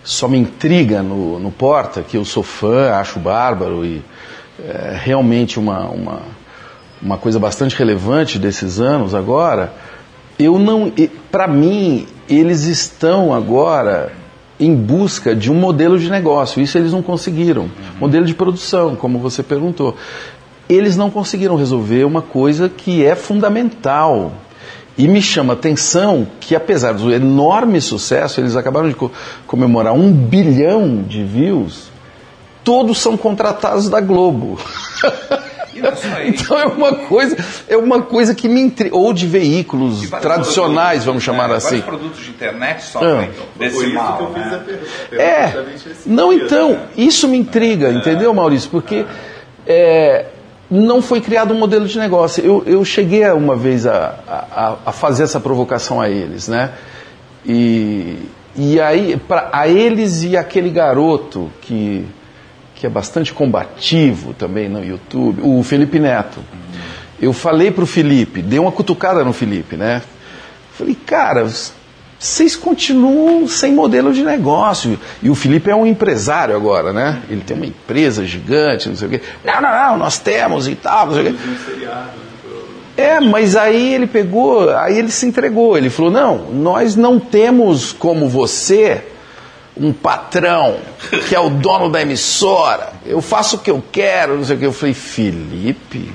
só 0.05 0.29
me 0.29 0.38
intriga 0.38 1.03
no, 1.03 1.38
no 1.40 1.51
Porta, 1.51 2.03
que 2.03 2.17
eu 2.17 2.25
sou 2.25 2.43
fã, 2.43 2.93
acho 2.93 3.19
bárbaro 3.19 3.85
e 3.85 4.03
é 4.62 4.97
realmente 5.03 5.59
uma, 5.59 5.88
uma, 5.88 6.21
uma 7.03 7.19
coisa 7.19 7.40
bastante 7.40 7.75
relevante 7.75 8.38
desses 8.38 8.79
anos 8.79 9.14
agora. 9.14 9.73
Eu 10.38 10.59
não, 10.59 10.93
para 11.31 11.49
mim, 11.49 12.07
eles 12.29 12.64
estão 12.64 13.35
agora 13.35 14.12
em 14.61 14.75
busca 14.75 15.35
de 15.35 15.51
um 15.51 15.55
modelo 15.55 15.99
de 15.99 16.11
negócio. 16.11 16.62
Isso 16.62 16.77
eles 16.79 16.93
não 16.93 17.03
conseguiram. 17.03 17.71
Modelo 17.99 18.27
de 18.27 18.35
produção, 18.35 18.95
como 18.95 19.19
você 19.19 19.43
perguntou. 19.43 19.97
Eles 20.69 20.97
não 20.97 21.11
conseguiram 21.11 21.57
resolver 21.57 22.05
uma 22.05 22.23
coisa 22.23 22.69
que 22.69 23.05
é 23.05 23.14
fundamental. 23.14 24.33
E 24.97 25.09
me 25.09 25.21
chama 25.21 25.55
a 25.55 25.57
atenção 25.57 26.27
que, 26.41 26.55
apesar 26.55 26.93
do 26.93 27.13
enorme 27.13 27.81
sucesso, 27.81 28.41
eles 28.41 28.55
acabaram 28.55 28.89
de 28.89 28.95
co 28.95 29.11
comemorar 29.47 29.93
um 29.93 30.13
bilhão 30.13 31.03
de 31.03 31.25
views, 31.25 31.91
todos 32.63 32.99
são 32.99 33.17
contratados 33.17 33.89
da 33.89 34.01
Globo. 34.01 34.59
então 36.25 36.59
é 36.59 36.67
uma 36.67 36.95
coisa, 36.95 37.37
é 37.69 37.77
uma 37.77 38.03
coisa 38.03 38.35
que 38.35 38.49
me 38.49 38.61
intriga. 38.61 38.95
Ou 38.95 39.13
de 39.13 39.27
veículos 39.27 40.09
tradicionais, 40.11 41.05
vamos 41.05 41.25
chamar 41.25 41.51
assim. 41.51 41.81
produtos 41.81 42.23
de 42.23 42.31
internet 42.31 42.85
sofrem 42.85 43.31
desse 43.57 43.87
mal. 43.89 44.33
É, 45.13 45.53
não 46.07 46.33
então, 46.33 46.79
isso 46.97 47.27
me 47.27 47.37
intriga, 47.37 47.91
entendeu, 47.91 48.33
Maurício? 48.33 48.71
Porque 48.71 49.05
é, 49.67 50.27
não 50.75 51.01
foi 51.01 51.21
criado 51.21 51.55
um 51.55 51.59
modelo 51.59 51.87
de 51.87 51.99
negócio. 51.99 52.45
Eu, 52.45 52.65
eu 52.67 52.85
cheguei 52.85 53.25
uma 53.31 53.55
vez 53.55 53.87
a, 53.87 54.19
a, 54.27 54.77
a 54.87 54.93
fazer 54.93 55.23
essa 55.23 55.39
provocação 55.39 56.01
a 56.01 56.11
eles, 56.11 56.49
né? 56.49 56.73
E, 57.47 58.19
e 58.57 58.81
aí, 58.81 59.17
pra, 59.17 59.51
a 59.53 59.69
eles 59.69 60.25
e 60.25 60.37
aquele 60.37 60.71
garoto 60.71 61.51
que, 61.61 62.05
que 62.75 62.87
é 62.87 62.91
bastante 62.91 63.33
combativo 63.33 64.35
também 64.35 64.69
no 64.69 64.85
YouTube, 64.85 65.43
o 65.43 65.63
Felipe 65.63 66.01
Neto. 66.01 66.41
Eu 67.23 67.33
falei 67.33 67.71
pro 67.71 67.87
Felipe, 67.87 68.43
dei 68.43 68.59
uma 68.59 68.73
cutucada 68.73 69.25
no 69.25 69.33
Felipe, 69.33 69.77
né? 69.77 70.03
Falei, 70.73 70.97
cara, 71.07 71.47
vocês 72.25 72.57
continuam 72.57 73.47
sem 73.47 73.75
modelo 73.75 74.11
de 74.11 74.25
negócio. 74.25 74.99
E 75.23 75.29
o 75.29 75.35
Felipe 75.35 75.71
é 75.71 75.77
um 75.77 75.85
empresário 75.85 76.57
agora, 76.57 76.91
né? 76.91 77.21
Ele 77.29 77.43
tem 77.43 77.55
uma 77.55 77.67
empresa 77.67 78.25
gigante, 78.25 78.89
não 78.89 78.97
sei 78.97 79.09
o 79.09 79.11
quê. 79.11 79.21
Não, 79.45 79.61
não, 79.61 79.71
não, 79.71 79.99
nós 79.99 80.19
temos 80.19 80.67
e 80.67 80.75
tal, 80.75 81.09
não 81.09 81.15
sei 81.15 81.29
o 81.29 81.35
quê. 81.35 81.39
É, 82.97 83.21
mas 83.21 83.57
aí 83.57 83.93
ele 83.93 84.07
pegou, 84.07 84.71
aí 84.71 84.99
ele 84.99 85.11
se 85.11 85.27
entregou. 85.27 85.77
Ele 85.77 85.91
falou: 85.91 86.11
não, 86.11 86.51
nós 86.51 86.97
não 86.97 87.21
temos 87.21 87.93
como 87.93 88.27
você 88.27 89.05
um 89.77 89.93
patrão 89.93 90.77
que 91.29 91.35
é 91.35 91.41
o 91.41 91.51
dono 91.51 91.91
da 91.91 92.01
emissora. 92.01 92.91
Eu 93.05 93.21
faço 93.21 93.57
o 93.57 93.59
que 93.59 93.71
eu 93.71 93.85
quero, 93.93 94.39
não 94.39 94.45
sei 94.45 94.57
o 94.57 94.59
que. 94.59 94.65
Eu 94.65 94.73
falei: 94.73 94.95
Felipe, 94.95 96.11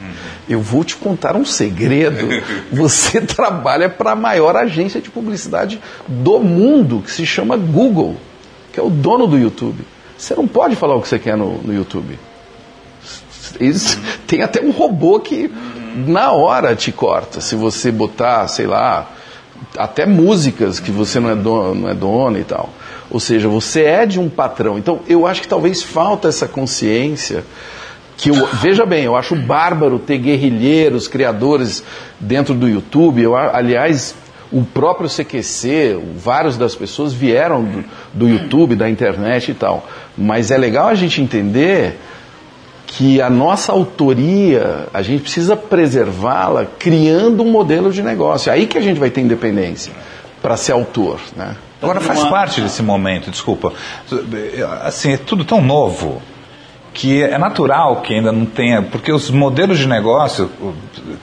eu 0.49 0.59
vou 0.59 0.83
te 0.83 0.95
contar 0.95 1.35
um 1.35 1.45
segredo. 1.45 2.27
Você 2.73 3.21
trabalha 3.21 3.87
para 3.87 4.11
a 4.11 4.15
maior 4.15 4.55
agência 4.55 4.99
de 4.99 5.09
publicidade 5.09 5.79
do 6.07 6.39
mundo, 6.39 7.01
que 7.05 7.11
se 7.11 7.25
chama 7.25 7.55
Google, 7.55 8.17
que 8.73 8.79
é 8.79 8.83
o 8.83 8.89
dono 8.89 9.27
do 9.27 9.37
YouTube. 9.37 9.85
Você 10.17 10.33
não 10.35 10.47
pode 10.47 10.75
falar 10.75 10.95
o 10.95 11.01
que 11.01 11.07
você 11.07 11.19
quer 11.19 11.37
no, 11.37 11.61
no 11.61 11.73
YouTube. 11.73 12.19
Eles, 13.59 13.97
tem 14.27 14.41
até 14.41 14.61
um 14.61 14.71
robô 14.71 15.19
que 15.19 15.49
na 16.07 16.31
hora 16.31 16.75
te 16.75 16.91
corta. 16.91 17.39
Se 17.39 17.55
você 17.55 17.91
botar, 17.91 18.47
sei 18.47 18.67
lá, 18.67 19.09
até 19.77 20.05
músicas 20.05 20.79
que 20.79 20.91
você 20.91 21.19
não 21.19 21.29
é 21.29 21.35
dono, 21.35 21.75
não 21.75 21.89
é 21.89 21.93
dono 21.93 22.37
e 22.37 22.43
tal. 22.43 22.69
Ou 23.09 23.19
seja, 23.19 23.47
você 23.47 23.83
é 23.83 24.05
de 24.05 24.19
um 24.19 24.29
patrão. 24.29 24.77
Então, 24.77 24.99
eu 25.07 25.25
acho 25.25 25.41
que 25.41 25.47
talvez 25.47 25.81
falta 25.81 26.27
essa 26.27 26.47
consciência 26.47 27.43
que 28.19 28.29
eu, 28.29 28.47
veja 28.47 28.85
bem, 28.85 29.05
eu 29.05 29.15
acho 29.15 29.33
bárbaro 29.33 29.97
ter 29.97 30.17
guerrilheiros, 30.17 31.07
criadores 31.07 31.81
dentro 32.19 32.53
do 32.53 32.67
YouTube. 32.67 33.21
Eu, 33.21 33.33
aliás, 33.33 34.13
o 34.51 34.61
próprio 34.61 35.09
CQC, 35.09 35.97
várias 36.17 36.57
das 36.57 36.75
pessoas 36.75 37.13
vieram 37.13 37.63
do, 37.63 37.85
do 38.13 38.27
YouTube, 38.27 38.75
da 38.75 38.89
internet 38.89 39.51
e 39.51 39.53
tal. 39.53 39.87
Mas 40.17 40.51
é 40.51 40.57
legal 40.57 40.89
a 40.89 40.95
gente 40.95 41.21
entender 41.21 41.97
que 42.87 43.21
a 43.21 43.29
nossa 43.29 43.71
autoria, 43.71 44.87
a 44.93 45.01
gente 45.01 45.21
precisa 45.21 45.55
preservá-la 45.55 46.65
criando 46.65 47.41
um 47.41 47.49
modelo 47.49 47.89
de 47.89 48.03
negócio. 48.03 48.49
É 48.49 48.53
aí 48.53 48.67
que 48.67 48.77
a 48.77 48.81
gente 48.81 48.99
vai 48.99 49.09
ter 49.09 49.21
independência 49.21 49.93
para 50.41 50.57
ser 50.57 50.73
autor, 50.73 51.21
né? 51.37 51.55
Agora 51.81 52.01
faz 52.01 52.21
parte 52.25 52.59
desse 52.59 52.83
momento, 52.83 53.31
desculpa. 53.31 53.71
Assim, 54.83 55.13
é 55.13 55.17
tudo 55.17 55.45
tão 55.45 55.61
novo 55.61 56.21
que 56.93 57.21
é 57.21 57.37
natural 57.37 58.01
que 58.01 58.13
ainda 58.13 58.31
não 58.31 58.45
tenha, 58.45 58.81
porque 58.81 59.11
os 59.11 59.29
modelos 59.29 59.77
de 59.79 59.87
negócio, 59.87 60.49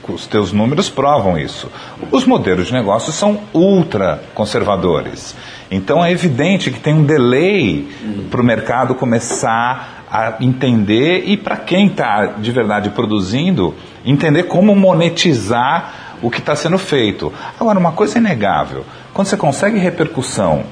os 0.07 0.25
teus 0.27 0.51
números 0.51 0.89
provam 0.89 1.37
isso. 1.37 1.69
Os 2.11 2.25
modelos 2.25 2.67
de 2.67 2.73
negócio 2.73 3.11
são 3.11 3.39
ultra 3.53 4.23
conservadores. 4.33 5.35
Então 5.69 6.03
é 6.03 6.11
evidente 6.11 6.71
que 6.71 6.79
tem 6.79 6.93
um 6.93 7.03
delay 7.03 7.87
para 8.31 8.41
o 8.41 8.43
mercado 8.43 8.95
começar 8.95 10.05
a 10.09 10.35
entender 10.39 11.23
e 11.25 11.35
para 11.35 11.57
quem 11.57 11.87
está 11.87 12.27
de 12.37 12.51
verdade 12.51 12.89
produzindo, 12.91 13.75
entender 14.05 14.43
como 14.43 14.75
monetizar 14.75 16.17
o 16.21 16.31
que 16.31 16.39
está 16.39 16.55
sendo 16.55 16.77
feito. 16.77 17.31
Agora, 17.59 17.77
uma 17.77 17.91
coisa 17.91 18.17
é 18.17 18.19
inegável: 18.19 18.85
quando 19.13 19.27
você 19.27 19.37
consegue 19.37 19.77
repercussão 19.77 20.63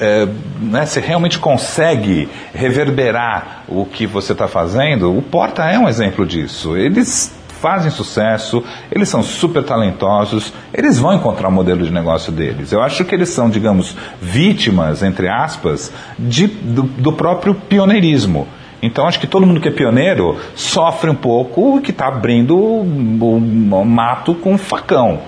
é, 0.00 0.26
né, 0.60 0.86
você 0.86 1.00
realmente 1.00 1.38
consegue 1.38 2.28
reverberar 2.54 3.64
o 3.68 3.84
que 3.84 4.06
você 4.06 4.32
está 4.32 4.46
fazendo, 4.46 5.16
o 5.16 5.22
Porta 5.22 5.64
é 5.64 5.78
um 5.78 5.88
exemplo 5.88 6.26
disso. 6.26 6.76
Eles 6.76 7.36
fazem 7.60 7.90
sucesso, 7.90 8.62
eles 8.90 9.08
são 9.08 9.22
super 9.22 9.64
talentosos, 9.64 10.52
eles 10.72 10.98
vão 10.98 11.14
encontrar 11.14 11.48
o 11.48 11.52
modelo 11.52 11.84
de 11.84 11.92
negócio 11.92 12.32
deles. 12.32 12.72
Eu 12.72 12.80
acho 12.80 13.04
que 13.04 13.14
eles 13.14 13.28
são, 13.30 13.50
digamos, 13.50 13.96
vítimas, 14.20 15.02
entre 15.02 15.28
aspas, 15.28 15.92
de, 16.18 16.46
do, 16.46 16.82
do 16.82 17.12
próprio 17.12 17.54
pioneirismo. 17.54 18.46
Então 18.80 19.08
acho 19.08 19.18
que 19.18 19.26
todo 19.26 19.44
mundo 19.44 19.60
que 19.60 19.68
é 19.68 19.72
pioneiro 19.72 20.38
sofre 20.54 21.10
um 21.10 21.14
pouco 21.14 21.80
que 21.80 21.90
está 21.90 22.06
abrindo 22.06 22.56
o 22.56 23.84
mato 23.84 24.34
com 24.34 24.52
um 24.52 24.58
facão. 24.58 25.18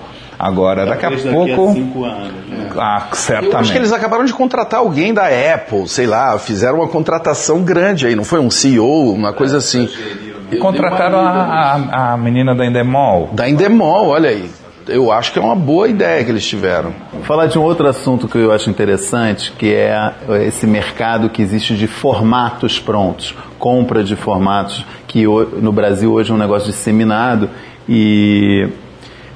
Agora, 0.43 0.87
daqui 0.87 1.05
a 1.05 1.11
pouco. 1.11 1.73
cinco 1.73 2.03
anos. 2.03 2.31
né? 2.49 2.69
Ah, 2.75 3.05
Eu 3.11 3.15
certamente. 3.15 3.55
acho 3.57 3.71
que 3.71 3.77
eles 3.77 3.93
acabaram 3.93 4.25
de 4.25 4.33
contratar 4.33 4.79
alguém 4.79 5.13
da 5.13 5.25
Apple, 5.27 5.87
sei 5.87 6.07
lá, 6.07 6.35
fizeram 6.39 6.79
uma 6.79 6.87
contratação 6.87 7.61
grande 7.61 8.07
aí, 8.07 8.15
não 8.15 8.23
foi 8.23 8.39
um 8.39 8.49
CEO, 8.49 9.13
uma 9.13 9.33
coisa 9.33 9.57
assim. 9.57 9.87
Contrataram 10.59 11.19
a, 11.19 11.79
a, 11.91 12.13
a 12.13 12.17
menina 12.17 12.55
da 12.55 12.65
Endemol. 12.65 13.29
Da 13.33 13.47
Endemol, 13.47 14.07
olha 14.07 14.29
aí. 14.31 14.49
Eu 14.87 15.11
acho 15.11 15.31
que 15.31 15.37
é 15.37 15.41
uma 15.41 15.55
boa 15.55 15.87
ideia 15.87 16.23
que 16.25 16.31
eles 16.31 16.45
tiveram. 16.45 16.91
Vou 17.13 17.21
falar 17.23 17.45
de 17.45 17.57
um 17.59 17.61
outro 17.61 17.87
assunto 17.87 18.27
que 18.27 18.39
eu 18.39 18.51
acho 18.51 18.67
interessante, 18.67 19.53
que 19.57 19.71
é 19.73 20.11
esse 20.45 20.65
mercado 20.65 21.29
que 21.29 21.41
existe 21.41 21.75
de 21.75 21.85
formatos 21.85 22.79
prontos, 22.79 23.35
compra 23.59 24.03
de 24.03 24.15
formatos, 24.15 24.83
que 25.07 25.23
no 25.23 25.71
Brasil 25.71 26.11
hoje 26.11 26.31
é 26.31 26.33
um 26.33 26.37
negócio 26.37 26.67
disseminado 26.71 27.47
e 27.87 28.67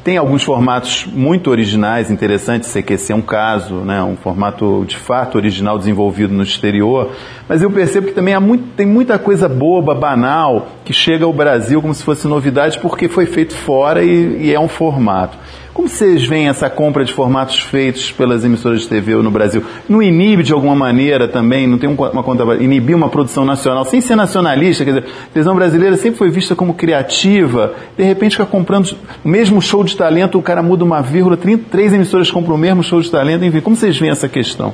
tem 0.05 0.17
alguns 0.17 0.43
formatos 0.43 1.07
muito 1.11 1.49
originais, 1.49 2.11
interessantes, 2.11 2.71
CQC 2.71 3.11
é 3.11 3.15
um 3.15 3.23
caso, 3.23 3.77
né, 3.77 4.03
um 4.03 4.15
formato 4.15 4.85
de 4.87 4.95
fato 4.95 5.35
original 5.35 5.79
desenvolvido 5.79 6.31
no 6.31 6.43
exterior, 6.43 7.09
mas 7.49 7.63
eu 7.63 7.71
percebo 7.71 8.05
que 8.05 8.13
também 8.13 8.39
muito, 8.39 8.65
tem 8.75 8.85
muita 8.85 9.17
coisa 9.17 9.49
boba, 9.49 9.95
banal, 9.95 10.67
que 10.85 10.93
chega 10.93 11.25
ao 11.25 11.33
Brasil 11.33 11.81
como 11.81 11.91
se 11.91 12.03
fosse 12.03 12.27
novidade 12.27 12.77
porque 12.77 13.09
foi 13.09 13.25
feito 13.25 13.55
fora 13.55 14.03
e, 14.03 14.43
e 14.43 14.53
é 14.53 14.59
um 14.59 14.67
formato. 14.67 15.39
Como 15.75 15.89
vocês 15.89 16.25
veem 16.25 16.47
essa 16.47 16.69
compra 16.69 17.03
de 17.03 17.11
formatos 17.11 17.59
feitos 17.59 18.09
pelas 18.09 18.45
emissoras 18.45 18.79
de 18.79 18.87
TV 18.87 19.13
no 19.15 19.29
Brasil? 19.29 19.61
Não 19.89 20.01
inibe 20.01 20.41
de 20.41 20.53
alguma 20.53 20.73
maneira 20.73 21.27
também, 21.27 21.67
não 21.67 21.77
tem 21.77 21.89
um- 21.89 21.95
uma 21.95 22.23
conta, 22.23 22.45
inibir 22.63 22.95
uma 22.95 23.09
produção 23.09 23.43
nacional, 23.43 23.83
sem 23.83 23.99
ser 23.99 24.15
nacionalista, 24.15 24.85
quer 24.85 24.91
dizer, 24.91 25.03
a 25.05 25.33
televisão 25.33 25.53
brasileira 25.53 25.97
sempre 25.97 26.17
foi 26.17 26.29
vista 26.29 26.55
como 26.55 26.73
criativa, 26.73 27.73
de 27.97 28.05
repente 28.05 28.37
fica 28.37 28.45
comprando 28.45 28.95
o 29.21 29.27
mesmo 29.27 29.61
show 29.61 29.83
de 29.83 29.97
talento, 29.97 30.39
o 30.39 30.41
cara 30.41 30.63
muda 30.63 30.85
uma 30.85 31.01
vírgula, 31.01 31.35
33 31.35 31.91
emissoras 31.91 32.31
compram 32.31 32.55
o 32.55 32.57
mesmo 32.57 32.81
show 32.81 33.01
de 33.01 33.11
talento, 33.11 33.43
enfim, 33.43 33.59
como 33.59 33.75
vocês 33.75 33.97
veem 33.97 34.13
essa 34.13 34.29
questão? 34.29 34.73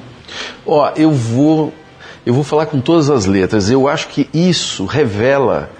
Ó, 0.68 0.91
eu 0.95 1.10
vou, 1.10 1.74
eu 2.24 2.34
vou 2.34 2.43
falar 2.43 2.68
com 2.68 2.80
todas 2.80 3.10
as 3.10 3.26
letras. 3.26 3.72
Eu 3.72 3.88
acho 3.88 4.08
que 4.10 4.30
isso 4.32 4.86
revela 4.86 5.72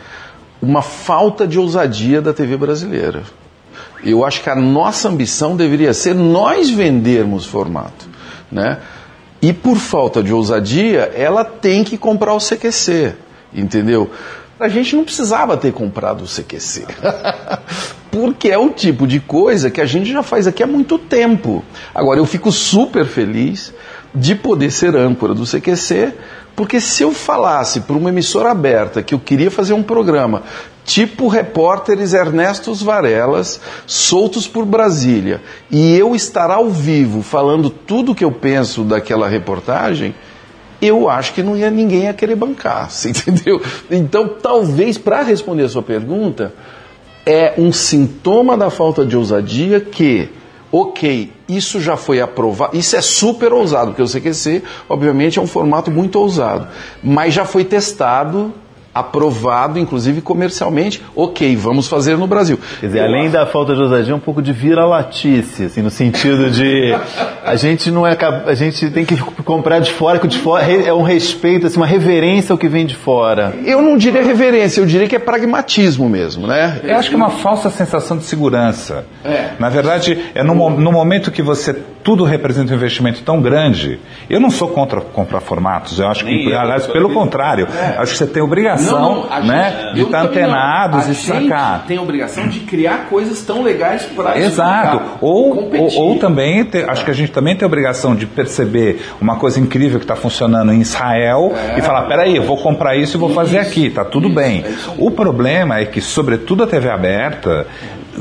uma 0.60 0.82
falta 0.82 1.48
de 1.48 1.60
ousadia 1.60 2.24
da 2.24 2.34
TV 2.34 2.58
brasileira. 2.58 3.22
Eu 4.04 4.26
acho 4.26 4.42
que 4.42 4.50
a 4.50 4.56
nossa 4.56 5.10
ambição 5.10 5.56
deveria 5.56 5.94
ser 5.94 6.16
nós 6.16 6.70
vendermos 6.70 7.46
formato, 7.46 8.08
né? 8.52 8.80
E 9.42 9.52
por 9.52 9.78
falta 9.78 10.22
de 10.22 10.34
ousadia, 10.34 11.12
ela 11.16 11.44
tem 11.44 11.84
que 11.84 11.98
comprar 11.98 12.34
o 12.34 12.40
CQC, 12.40 13.14
entendeu? 13.54 14.10
A 14.60 14.68
gente 14.68 14.96
não 14.96 15.04
precisava 15.04 15.58
ter 15.58 15.74
comprado 15.74 16.24
o 16.24 16.28
CQC. 16.28 16.86
Porque 18.12 18.50
é 18.50 18.58
o 18.58 18.70
tipo 18.70 19.08
de 19.08 19.20
coisa 19.20 19.72
que 19.72 19.82
a 19.82 19.86
gente 19.86 20.12
já 20.12 20.22
faz 20.22 20.46
aqui 20.46 20.62
há 20.62 20.68
muito 20.68 21.00
tempo. 21.00 21.64
Agora, 21.96 22.20
eu 22.20 22.26
fico 22.26 22.52
super 22.52 23.06
feliz 23.06 23.74
de 24.14 24.36
poder 24.36 24.70
ser 24.70 24.96
âncora 24.96 25.34
do 25.34 25.46
CQC, 25.46 26.14
porque 26.56 26.82
se 26.82 27.04
eu 27.04 27.12
falasse 27.12 27.82
para 27.82 27.96
uma 27.96 28.10
emissora 28.10 28.52
aberta 28.52 29.02
que 29.02 29.14
eu 29.14 29.20
queria 29.20 29.50
fazer 29.50 29.74
um 29.74 29.82
programa 29.82 30.44
tipo 30.86 31.28
repórteres 31.28 32.14
Ernestos 32.14 32.82
Varelas, 32.82 33.62
soltos 33.86 34.48
por 34.48 34.66
Brasília, 34.66 35.42
e 35.70 35.96
eu 35.96 36.16
estar 36.16 36.50
ao 36.50 36.70
vivo 36.70 37.22
falando 37.22 37.70
tudo 37.70 38.12
o 38.12 38.16
que 38.16 38.26
eu 38.26 38.32
penso 38.32 38.84
daquela 38.84 39.28
reportagem, 39.28 40.16
eu 40.82 41.08
acho 41.08 41.34
que 41.34 41.44
não 41.44 41.56
ia 41.56 41.70
ninguém 41.70 42.04
ia 42.04 42.14
querer 42.14 42.36
bancar, 42.36 42.90
entendeu? 43.06 43.62
Então, 43.90 44.28
talvez 44.42 44.98
para 44.98 45.22
responder 45.22 45.64
a 45.64 45.70
sua 45.70 45.84
pergunta, 45.84 46.54
é 47.26 47.54
um 47.58 47.72
sintoma 47.72 48.58
da 48.58 48.70
falta 48.72 49.06
de 49.06 49.16
ousadia 49.16 49.80
que, 49.80 50.30
ok, 50.72 51.32
isso 51.48 51.80
já 51.80 51.96
foi 51.96 52.20
aprovado, 52.20 52.76
isso 52.76 52.96
é 52.96 53.02
super 53.02 53.54
ousado, 53.54 53.92
porque 53.92 54.02
o 54.02 54.08
CQC, 54.08 54.64
obviamente, 54.90 55.38
é 55.38 55.42
um 55.42 55.48
formato 55.48 55.92
muito 55.92 56.18
ousado, 56.18 56.68
mas 57.04 57.34
já 57.34 57.46
foi 57.46 57.64
testado, 57.64 58.52
aprovado, 58.94 59.80
inclusive 59.80 60.22
comercialmente, 60.22 61.02
ok, 61.16 61.56
vamos 61.56 61.88
fazer 61.88 62.18
no 62.18 62.28
Brasil. 62.28 62.60
Quer 62.80 62.88
dizer, 62.88 63.00
além 63.02 63.30
da 63.30 63.46
falta 63.46 63.74
de 63.74 63.82
ousadia, 63.82 64.16
um 64.16 64.20
pouco 64.20 64.42
de 64.42 64.52
vira-latice, 64.52 65.66
assim, 65.66 65.82
no 65.82 65.90
sentido 65.90 66.50
de 66.50 66.94
a 67.44 67.56
gente 67.56 67.90
não 67.90 68.06
é 68.06 68.18
a 68.46 68.54
gente 68.54 68.90
tem 68.90 69.06
que 69.06 69.18
comprar 69.44 69.80
de 69.80 69.92
fora, 69.92 70.20
que 70.20 70.28
de 70.28 70.38
fora 70.38 70.66
é 70.66 70.94
um 70.94 71.04
respeito, 71.04 71.68
assim, 71.68 71.78
uma 71.78 71.88
reverência 71.88 72.54
ao 72.54 72.58
que 72.58 72.68
vem 72.68 72.86
de 72.86 72.96
fora. 72.96 73.54
Eu 73.66 73.82
não 73.82 73.98
diria 73.98 74.24
reverência, 74.24 74.82
eu 74.82 74.86
diria 74.86 75.08
que 75.08 75.16
é 75.16 75.20
pragmatismo 75.20 76.10
mesmo, 76.10 76.46
né? 76.46 76.80
Eu 76.84 76.98
acho 76.98 77.10
que 77.10 77.16
é 77.16 77.18
uma 77.18 77.30
falsa 77.30 77.70
sensação 77.70 78.18
de 78.18 78.24
segurança. 78.24 79.06
Na 79.60 79.70
verdade, 79.70 80.18
é 80.36 80.44
no, 80.44 80.70
no 80.70 80.92
momento 80.92 81.32
que 81.32 81.42
você 81.42 81.74
tudo 82.04 82.24
representa 82.24 82.74
um 82.74 82.76
investimento 82.76 83.22
tão 83.22 83.42
grande. 83.42 84.00
Eu 84.30 84.40
não 84.40 84.50
sou 84.50 84.68
contra 84.70 85.02
comprar 85.02 85.40
formatos. 85.40 86.00
Eu 86.00 86.08
acho 86.08 86.26
que, 86.26 86.54
aliás, 86.54 86.88
pelo 86.88 87.14
contrário, 87.14 87.68
acho 87.98 88.12
que 88.14 88.18
você 88.18 88.28
tem 88.28 88.42
obrigação, 88.42 88.81
né, 89.46 89.92
de 89.94 90.00
eu 90.00 90.06
estar 90.08 90.24
também 90.24 90.42
não. 90.42 90.50
antenados 90.50 91.08
A 91.08 91.12
e 91.12 91.16
sacar. 91.16 91.86
tem 91.88 91.98
a 91.98 92.02
obrigação 92.02 92.48
de 92.48 92.60
criar 92.62 93.08
coisas 93.10 93.42
tão 93.42 93.62
legais 93.64 94.04
para 94.04 94.38
Exato. 94.40 95.02
Ou, 95.22 95.72
ou, 95.76 95.94
ou 95.96 96.20
também, 96.20 96.64
te- 96.66 96.84
acho 96.88 97.04
que 97.06 97.12
a 97.12 97.14
gente 97.14 97.32
também 97.32 97.56
tem 97.56 97.66
a 97.66 97.68
obrigação 97.68 98.16
de 98.16 98.26
perceber 98.26 99.02
uma 99.20 99.36
coisa 99.38 99.60
incrível 99.60 100.00
que 100.00 100.06
está 100.06 100.16
funcionando 100.16 100.72
em 100.74 100.82
Israel 100.82 101.54
e 101.78 101.82
falar, 101.82 102.04
peraí, 102.04 102.36
eu 102.36 102.44
vou 102.44 102.58
comprar 102.58 102.96
isso 102.96 103.18
e 103.18 103.20
vou 103.20 103.30
fazer 103.34 103.60
aqui, 103.60 103.90
tá 103.90 104.04
tudo 104.06 104.30
bem. 104.30 104.64
O 104.98 105.12
problema 105.12 105.80
é 105.80 105.86
que, 105.86 106.02
sobretudo 106.02 106.64
a 106.64 106.68
TV 106.68 106.90
aberta, 106.90 107.68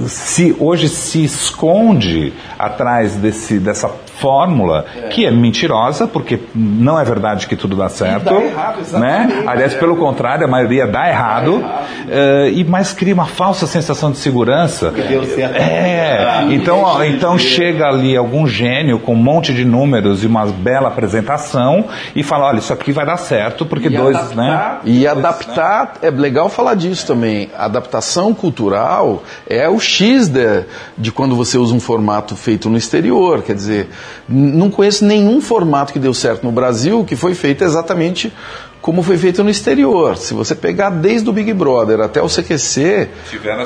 se 0.06 0.54
hoje 0.58 0.88
se 0.88 1.24
esconde 1.24 2.32
atrás 2.58 3.14
desse, 3.16 3.58
dessa 3.58 3.90
fórmula 4.20 4.84
que 5.10 5.24
é 5.24 5.30
mentirosa, 5.30 6.06
porque 6.06 6.38
não 6.54 7.00
é 7.00 7.04
verdade 7.04 7.46
que 7.46 7.56
tudo 7.56 7.74
dá 7.74 7.88
certo. 7.88 8.24
dá 8.24 8.40
errado, 8.40 8.80
exatamente. 8.80 9.34
né? 9.34 9.44
Aliás, 9.46 9.74
pelo 9.74 9.96
contrário, 9.96 10.44
a 10.44 10.48
maioria 10.48 10.86
dá 10.86 11.08
errado, 11.08 11.64
eh, 12.08 12.50
e 12.54 12.64
mas 12.64 12.92
cria 12.92 13.14
uma 13.14 13.26
falsa 13.26 13.66
sensação 13.66 14.10
de 14.10 14.18
segurança. 14.18 14.90
Deu 14.90 15.24
certo. 15.24 15.56
É, 15.56 16.46
então, 16.50 16.82
ó, 16.82 17.02
então 17.02 17.38
chega 17.38 17.86
ali 17.86 18.16
algum 18.16 18.46
gênio 18.46 18.98
com 18.98 19.14
um 19.14 19.16
monte 19.16 19.54
de 19.54 19.64
números 19.64 20.22
e 20.22 20.26
uma 20.26 20.44
bela 20.46 20.88
apresentação 20.88 21.86
e 22.14 22.22
fala, 22.22 22.46
olha, 22.46 22.58
isso 22.58 22.72
aqui 22.72 22.92
vai 22.92 23.06
dar 23.06 23.16
certo, 23.16 23.64
porque 23.64 23.88
dois, 23.88 24.32
né? 24.34 24.78
E 24.84 25.06
adaptar, 25.06 25.94
é 26.02 26.10
legal 26.10 26.48
falar 26.48 26.74
disso 26.74 27.06
também. 27.06 27.50
A 27.56 27.64
adaptação 27.64 28.34
cultural 28.34 29.22
é 29.48 29.68
o 29.68 29.80
X 29.80 30.28
de, 30.28 30.64
de 30.98 31.10
quando 31.10 31.34
você 31.34 31.56
usa 31.56 31.74
um 31.74 31.80
formato 31.80 32.36
feito 32.36 32.68
no 32.68 32.76
exterior. 32.76 33.42
Quer 33.42 33.54
dizer, 33.54 33.88
não 34.28 34.70
conheço 34.70 35.04
nenhum 35.04 35.40
formato 35.40 35.92
que 35.92 35.98
deu 35.98 36.14
certo 36.14 36.44
no 36.44 36.52
Brasil 36.52 37.04
que 37.04 37.16
foi 37.16 37.34
feito 37.34 37.64
exatamente 37.64 38.32
como 38.80 39.02
foi 39.02 39.18
feito 39.18 39.44
no 39.44 39.50
exterior. 39.50 40.16
Se 40.16 40.32
você 40.32 40.54
pegar 40.54 40.90
desde 40.90 41.28
o 41.28 41.32
Big 41.32 41.52
Brother 41.52 42.00
até 42.00 42.22
o 42.22 42.28
CQC, 42.28 43.08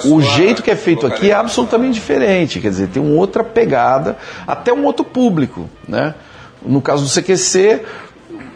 o 0.06 0.20
jeito 0.20 0.62
que 0.62 0.70
é 0.70 0.76
feito 0.76 1.06
aqui 1.06 1.30
é 1.30 1.34
absolutamente 1.34 1.94
diferente. 1.94 2.60
Quer 2.60 2.70
dizer, 2.70 2.88
tem 2.88 3.02
uma 3.02 3.14
outra 3.14 3.44
pegada, 3.44 4.16
até 4.46 4.72
um 4.72 4.84
outro 4.84 5.04
público. 5.04 5.68
Né? 5.86 6.14
No 6.64 6.82
caso 6.82 7.04
do 7.04 7.10
CQC, 7.10 7.82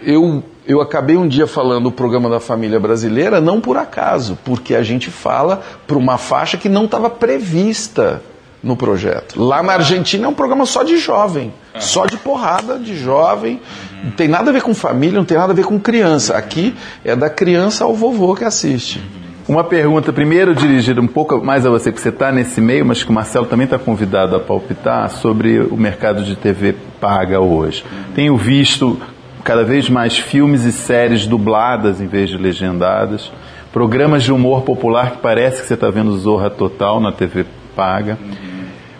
eu, 0.02 0.42
eu 0.66 0.80
acabei 0.80 1.16
um 1.16 1.28
dia 1.28 1.46
falando 1.46 1.86
o 1.86 1.92
programa 1.92 2.28
da 2.28 2.40
família 2.40 2.80
brasileira, 2.80 3.40
não 3.40 3.60
por 3.60 3.76
acaso, 3.76 4.36
porque 4.44 4.74
a 4.74 4.82
gente 4.82 5.10
fala 5.10 5.62
para 5.86 5.96
uma 5.96 6.18
faixa 6.18 6.56
que 6.56 6.68
não 6.68 6.86
estava 6.86 7.08
prevista 7.08 8.20
no 8.62 8.76
projeto. 8.76 9.40
Lá 9.40 9.62
na 9.62 9.74
Argentina 9.74 10.26
é 10.26 10.28
um 10.28 10.34
programa 10.34 10.66
só 10.66 10.82
de 10.82 10.96
jovem, 10.98 11.52
só 11.78 12.06
de 12.06 12.16
porrada 12.16 12.78
de 12.78 12.96
jovem. 12.96 13.60
Não 14.02 14.10
tem 14.10 14.28
nada 14.28 14.50
a 14.50 14.52
ver 14.52 14.62
com 14.62 14.74
família, 14.74 15.16
não 15.16 15.24
tem 15.24 15.38
nada 15.38 15.52
a 15.52 15.56
ver 15.56 15.64
com 15.64 15.78
criança. 15.78 16.36
Aqui 16.36 16.74
é 17.04 17.14
da 17.14 17.30
criança 17.30 17.84
ao 17.84 17.94
vovô 17.94 18.34
que 18.34 18.44
assiste. 18.44 19.00
Uma 19.48 19.64
pergunta, 19.64 20.12
primeiro 20.12 20.54
dirigida 20.54 21.00
um 21.00 21.06
pouco 21.06 21.42
mais 21.42 21.64
a 21.64 21.70
você, 21.70 21.90
porque 21.90 22.02
você 22.02 22.10
está 22.10 22.30
nesse 22.30 22.60
meio, 22.60 22.84
mas 22.84 23.02
que 23.02 23.08
o 23.08 23.14
Marcelo 23.14 23.46
também 23.46 23.64
está 23.64 23.78
convidado 23.78 24.36
a 24.36 24.40
palpitar 24.40 25.08
sobre 25.08 25.60
o 25.60 25.74
mercado 25.74 26.22
de 26.22 26.36
TV 26.36 26.74
paga 27.00 27.40
hoje. 27.40 27.82
Tenho 28.14 28.36
visto 28.36 29.00
cada 29.42 29.64
vez 29.64 29.88
mais 29.88 30.18
filmes 30.18 30.64
e 30.64 30.72
séries 30.72 31.26
dubladas 31.26 31.98
em 31.98 32.06
vez 32.06 32.28
de 32.28 32.36
legendadas, 32.36 33.32
programas 33.72 34.22
de 34.22 34.30
humor 34.30 34.60
popular 34.62 35.12
que 35.12 35.18
parece 35.18 35.62
que 35.62 35.68
você 35.68 35.72
está 35.74 35.88
vendo 35.88 36.18
Zorra 36.18 36.50
Total 36.50 37.00
na 37.00 37.10
TV 37.10 37.46
paga. 37.78 38.18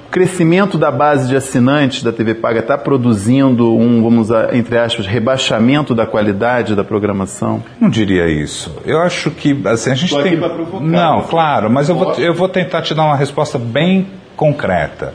O 0.07 0.11
crescimento 0.11 0.79
da 0.79 0.91
base 0.91 1.29
de 1.29 1.37
assinantes 1.37 2.03
da 2.03 2.11
TV 2.13 2.35
Paga 2.35 2.61
está 2.61 2.79
produzindo 2.79 3.75
um, 3.77 4.03
vamos 4.03 4.29
usar, 4.31 4.55
entre 4.55 4.79
aspas, 4.79 5.05
rebaixamento 5.07 5.95
da 5.95 6.07
qualidade 6.07 6.75
da 6.75 6.83
programação? 6.83 7.63
Não 7.79 7.91
diria 7.91 8.27
isso. 8.27 8.75
Eu 8.87 9.01
acho 9.03 9.31
que 9.31 9.61
assim, 9.67 9.91
a 9.91 9.95
gente 9.95 10.15
Tô 10.15 10.23
tem. 10.23 10.37
provocar, 10.39 10.81
Não, 10.81 11.17
mas- 11.19 11.27
claro, 11.29 11.69
mas 11.71 11.89
eu 11.91 11.95
vou, 11.95 12.13
eu 12.15 12.33
vou 12.33 12.49
tentar 12.49 12.81
te 12.83 12.95
dar 12.95 13.05
uma 13.05 13.17
resposta 13.17 13.59
bem 13.59 14.07
concreta. 14.35 15.13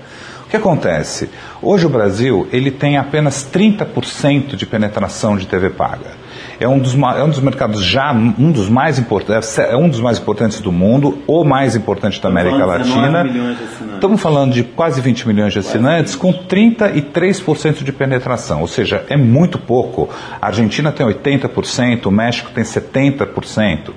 O 0.54 0.56
que 0.56 0.58
acontece? 0.58 1.32
Hoje 1.64 1.88
o 1.88 1.90
Brasil 1.90 2.48
ele 2.52 2.70
tem 2.70 2.96
apenas 2.96 3.44
30% 3.52 4.56
de 4.56 4.68
penetração 4.68 5.36
de 5.36 5.48
TV 5.48 5.72
paga. 5.72 6.12
É 6.60 6.68
um 6.68 6.78
dos, 6.78 6.94
é 6.94 7.24
um 7.24 7.30
dos 7.30 7.40
mercados 7.40 7.84
já 7.84 8.12
um 8.12 8.52
dos 8.52 8.70
mais 8.70 9.00
importantes, 9.00 9.58
é 9.58 9.76
um 9.76 9.90
dos 9.90 10.00
mais 10.00 10.20
importantes 10.20 10.62
do 10.62 10.72
mundo, 10.72 11.18
o 11.26 11.44
mais 11.44 11.76
importante 11.76 12.22
da 12.22 12.30
América 12.30 12.60
falando 12.60 12.84
de 12.84 12.90
19 12.92 13.40
Latina. 13.40 13.58
Estamos 13.96 14.22
falando 14.22 14.54
de 14.54 14.64
quase 14.64 15.02
20 15.02 15.28
milhões 15.28 15.54
de 15.54 15.58
assinantes 15.58 16.16
com 16.16 16.32
33% 16.32 17.84
de 17.84 17.92
penetração, 17.92 18.62
ou 18.62 18.68
seja, 18.68 19.04
é 19.10 19.18
muito 19.18 19.58
pouco. 19.58 20.08
A 20.40 20.46
Argentina 20.46 20.92
tem 20.92 21.04
80%, 21.04 22.06
o 22.06 22.12
México 22.12 22.52
tem 22.52 22.64
70%. 22.64 23.90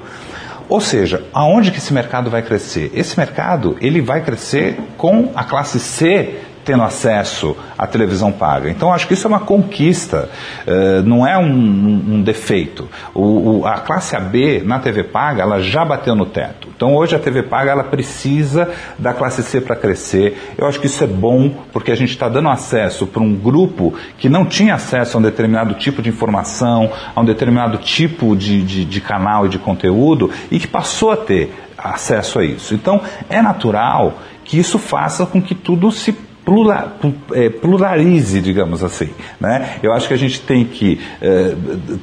Ou 0.69 0.81
seja, 0.81 1.23
aonde 1.33 1.71
que 1.71 1.79
esse 1.79 1.93
mercado 1.93 2.29
vai 2.29 2.43
crescer? 2.43 2.91
Esse 2.93 3.17
mercado 3.17 3.77
ele 3.81 4.01
vai 4.01 4.21
crescer 4.21 4.77
com 4.97 5.31
a 5.35 5.45
classe 5.45 5.79
C 5.79 6.46
tendo 6.67 6.83
acesso 6.83 7.57
à 7.79 7.87
televisão 7.87 8.33
paga. 8.33 8.69
Então 8.69 8.93
acho 8.93 9.07
que 9.07 9.15
isso 9.15 9.27
é 9.27 9.31
uma 9.31 9.39
conquista, 9.41 10.29
eh, 10.67 11.01
não 11.05 11.25
é 11.27 11.39
um, 11.39 11.45
um- 11.47 12.23
defeito. 12.23 12.89
O- 13.15 13.61
o- 13.61 13.67
a 13.67 13.75
classe 13.79 14.17
AB 14.17 14.63
na 14.65 14.81
TV 14.81 15.05
paga 15.05 15.43
ela 15.43 15.63
já 15.63 15.85
bateu 15.85 16.15
no 16.17 16.27
teto. 16.27 16.69
Então 16.77 16.95
hoje 16.95 17.15
a 17.15 17.19
TV 17.21 17.45
paga 17.45 17.71
ela 17.71 17.85
precisa 17.85 18.69
da 18.99 19.15
classe 19.15 19.43
C 19.45 19.61
para 19.61 19.77
crescer. 19.77 20.55
Eu 20.59 20.67
acho 20.67 20.81
que 20.81 20.87
isso 20.87 21.03
é 21.05 21.07
bom 21.07 21.49
porque 21.73 21.93
a 21.93 21.97
gente 21.97 22.11
está 22.11 22.29
dando 22.29 22.49
acesso 22.49 23.07
para 23.07 23.23
um 23.23 23.35
grupo 23.35 23.95
que 24.19 24.29
não 24.29 24.45
tinha 24.45 24.75
acesso 24.75 25.17
a 25.17 25.21
um 25.21 25.23
determinado 25.23 25.75
tipo 25.75 26.03
de 26.03 26.09
informação, 26.09 26.91
a 27.15 27.21
um 27.21 27.25
determinado 27.25 27.79
tipo 27.79 28.35
de, 28.35 28.61
de, 28.63 28.85
de 28.85 29.01
canal 29.01 29.47
e 29.47 29.49
de 29.49 29.59
conteúdo 29.59 30.31
e 30.51 30.59
que 30.59 30.67
passou 30.67 31.13
a 31.13 31.17
ter 31.17 31.55
acesso 31.79 32.41
a 32.41 32.45
isso. 32.45 32.75
Então 32.75 33.01
é 33.31 33.41
natural 33.41 34.15
que 34.45 34.59
isso 34.59 34.79
faça 34.79 35.25
com 35.27 35.41
que 35.41 35.55
tudo 35.55 35.91
se 35.93 36.13
plura- 36.47 36.93
plu- 37.01 37.15
é, 37.33 37.51
pluralize, 37.51 38.41
digamos 38.41 38.85
assim. 38.85 39.11
Né? 39.41 39.79
Eu 39.83 39.93
acho 39.93 40.07
que 40.07 40.15
a 40.15 40.17
gente 40.17 40.41
tem 40.41 40.65
que 40.65 41.01
é, 41.21 41.55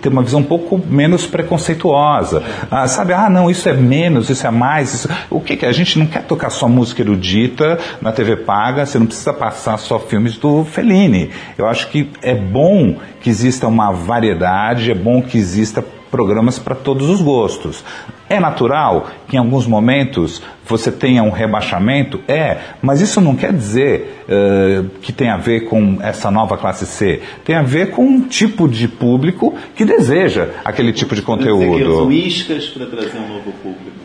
ter 0.02 0.10
uma 0.10 0.22
visão 0.22 0.42
um 0.42 0.44
pouco 0.44 0.78
menos 0.78 1.26
preconceituosa. 1.26 2.44
Ah, 2.70 2.86
sabe, 2.88 3.14
ah, 3.14 3.30
não, 3.30 3.50
isso 3.50 3.68
é 3.70 3.74
menos, 3.74 4.30
isso 4.30 4.46
é 4.46 4.52
mais. 4.52 4.94
Isso... 4.94 5.10
O 5.30 5.40
que, 5.40 5.56
que 5.56 5.66
é? 5.66 5.70
A 5.70 5.74
gente 5.74 5.98
não 5.98 6.06
quer 6.06 6.24
tocar 6.24 6.50
só 6.50 6.68
música 6.68 7.02
erudita 7.02 7.80
na 8.02 8.12
TV 8.12 8.36
paga, 8.36 8.86
você 8.86 9.00
não 9.00 9.06
precisa 9.06 9.34
passar 9.34 9.78
só 9.78 9.98
filmes 9.98 10.38
do 10.38 10.66
Fellini. 10.66 11.32
Eu 11.58 11.66
acho 11.66 11.88
que 11.90 12.12
é 12.22 12.36
bom 12.36 12.98
que 13.22 13.30
exista 13.30 13.66
uma 13.68 13.92
variedade, 13.92 14.92
é 14.92 14.96
bom 14.96 15.22
que 15.22 15.38
exista 15.38 15.82
programas 16.12 16.60
para 16.60 16.76
todos 16.76 17.10
os 17.10 17.22
gostos. 17.22 17.84
É 18.30 18.40
natural 18.40 19.08
que 19.28 19.36
em 19.36 19.40
alguns 19.40 19.66
momentos 19.66 20.42
você 20.66 20.92
tenha 20.92 21.24
um 21.24 21.30
rebaixamento? 21.30 22.22
É, 22.28 22.58
mas 22.82 23.02
isso 23.02 23.20
não 23.20 23.36
quer 23.36 23.54
dizer 23.54 24.24
eh, 24.28 24.84
que 25.02 25.12
tem 25.12 25.30
a 25.30 25.38
ver 25.38 25.62
com 25.62 25.98
essa 26.02 26.32
nova 26.32 26.58
classe 26.58 26.86
C. 26.86 27.22
Tem 27.44 27.56
a 27.56 27.62
ver 27.62 27.92
com 27.92 28.06
um 28.06 28.22
tipo 28.22 28.68
de 28.68 28.88
público 28.88 29.56
que 29.76 29.84
deseja 29.84 30.50
aquele 30.64 30.94
tipo 30.94 31.16
de 31.16 31.22
conteúdo. 31.22 32.12
iscas 32.12 32.68
para 32.68 32.86
trazer 32.86 33.18
um 33.18 33.28
novo 33.28 33.52
público. 33.62 34.04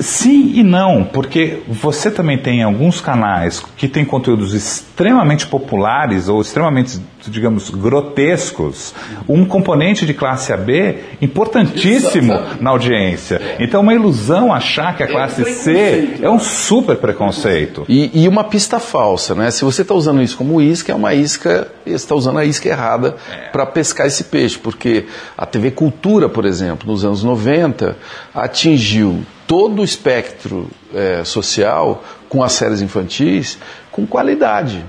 Sim 0.00 0.52
e 0.54 0.62
não, 0.62 1.04
porque 1.04 1.58
você 1.68 2.10
também 2.10 2.38
tem 2.38 2.62
alguns 2.62 2.98
canais 2.98 3.62
que 3.76 3.86
têm 3.86 4.06
conteúdos 4.06 4.54
extremamente 4.54 5.46
populares 5.46 6.28
ou 6.28 6.40
extremamente, 6.40 6.98
digamos, 7.26 7.68
grotescos, 7.68 8.94
um 9.28 9.44
componente 9.44 10.06
de 10.06 10.14
classe 10.14 10.50
AB 10.50 11.00
importantíssimo 11.20 12.32
na 12.58 12.70
audiência. 12.70 13.56
Então 13.60 13.80
é 13.80 13.82
uma 13.82 13.94
ilusão 13.94 14.50
achar 14.50 14.96
que 14.96 15.02
a 15.02 15.06
classe 15.06 15.44
C 15.44 15.95
é 16.22 16.30
um 16.30 16.38
super 16.38 16.96
preconceito. 16.96 17.84
E, 17.88 18.22
e 18.24 18.28
uma 18.28 18.44
pista 18.44 18.78
falsa, 18.78 19.34
né? 19.34 19.50
Se 19.50 19.64
você 19.64 19.82
está 19.82 19.94
usando 19.94 20.22
isso 20.22 20.36
como 20.36 20.60
isca, 20.60 20.92
é 20.92 20.94
uma 20.94 21.14
isca, 21.14 21.68
você 21.84 21.94
está 21.94 22.14
usando 22.14 22.38
a 22.38 22.44
isca 22.44 22.68
errada 22.68 23.16
para 23.52 23.66
pescar 23.66 24.06
esse 24.06 24.24
peixe, 24.24 24.58
porque 24.58 25.06
a 25.36 25.44
TV 25.46 25.70
Cultura, 25.70 26.28
por 26.28 26.44
exemplo, 26.44 26.90
nos 26.90 27.04
anos 27.04 27.22
90, 27.24 27.96
atingiu 28.34 29.24
todo 29.46 29.80
o 29.82 29.84
espectro 29.84 30.68
eh, 30.94 31.22
social 31.24 32.02
com 32.28 32.42
as 32.42 32.52
séries 32.52 32.80
infantis 32.80 33.58
com 33.92 34.06
qualidade. 34.06 34.84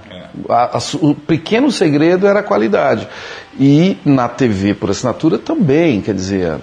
A- 0.50 0.78
a 0.78 0.80
su- 0.80 0.98
o 1.02 1.16
pequeno 1.16 1.72
segredo 1.72 2.28
era 2.28 2.40
a 2.40 2.44
qualidade. 2.44 3.08
E 3.60 3.98
na 4.06 4.28
TV 4.28 4.74
por 4.74 4.90
assinatura 4.92 5.38
também, 5.40 6.02
quer 6.02 6.14
dizer, 6.14 6.58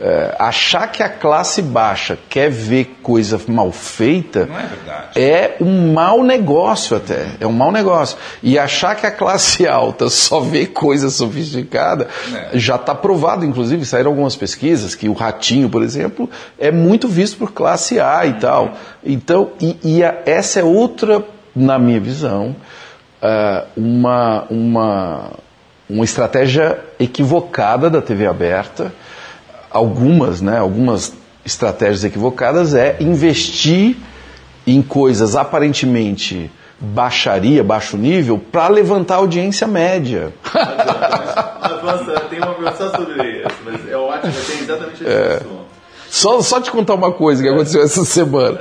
eh, 0.00 0.34
achar 0.38 0.90
que 0.90 1.02
a 1.02 1.08
classe 1.08 1.60
baixa 1.60 2.18
quer 2.28 2.50
ver 2.50 2.98
coisa 3.02 3.38
mal 3.48 3.70
feita 3.70 4.48
é 5.14 5.30
é 5.30 5.56
um 5.60 5.92
mau 5.92 6.22
negócio 6.24 6.96
até, 6.96 7.32
é 7.40 7.46
um 7.46 7.52
mau 7.52 7.70
negócio. 7.70 8.16
E 8.42 8.58
achar 8.58 8.94
que 8.96 9.04
a 9.06 9.10
classe 9.10 9.66
alta 9.68 10.08
só 10.08 10.40
vê 10.40 10.64
coisa 10.66 11.10
sofisticada, 11.10 12.08
já 12.54 12.76
está 12.76 12.94
provado, 12.94 13.44
inclusive, 13.44 13.84
saíram 13.84 14.10
algumas 14.10 14.34
pesquisas 14.36 14.94
que 14.94 15.08
o 15.08 15.12
ratinho, 15.12 15.68
por 15.68 15.82
exemplo, 15.82 16.28
é 16.58 16.70
muito 16.70 17.06
visto 17.08 17.36
por 17.36 17.52
classe 17.52 18.00
A 18.00 18.24
e 18.26 18.32
tal. 18.34 18.72
Então, 19.04 19.50
e, 19.60 19.76
e 19.84 20.04
a- 20.04 20.18
essa 20.24 20.60
é 20.60 20.64
outra, 20.64 21.22
na 21.54 21.78
minha 21.78 22.00
visão, 22.00 22.56
ah, 23.20 23.64
uma, 23.76 24.44
uma, 24.50 25.30
uma 25.88 26.04
estratégia 26.04 26.78
equivocada 26.98 27.90
da 27.90 28.00
TV 28.00 28.26
aberta. 28.26 28.92
Algumas, 29.70 30.40
né, 30.40 30.58
algumas 30.58 31.12
estratégias 31.44 32.04
equivocadas 32.04 32.74
é 32.74 32.96
investir 33.00 33.96
em 34.66 34.82
coisas 34.82 35.36
aparentemente 35.36 36.50
baixaria, 36.78 37.62
baixo 37.62 37.96
nível, 37.96 38.38
para 38.38 38.68
levantar 38.68 39.14
a 39.14 39.18
audiência 39.18 39.66
média. 39.66 40.32
Nossa, 41.82 42.20
tem 42.28 42.38
uma 42.38 42.54
conversa 42.54 42.90
sobre 42.90 43.38
isso, 43.38 43.56
mas 43.64 43.88
é 43.88 43.96
ótimo, 43.96 44.32
tem 44.46 44.58
exatamente 44.60 45.02
esse 45.04 45.12
assunto. 45.36 45.60
Só, 46.08 46.40
só 46.42 46.60
te 46.60 46.70
contar 46.70 46.94
uma 46.94 47.12
coisa 47.12 47.42
que 47.42 47.48
aconteceu 47.48 47.82
essa 47.82 48.04
semana. 48.04 48.58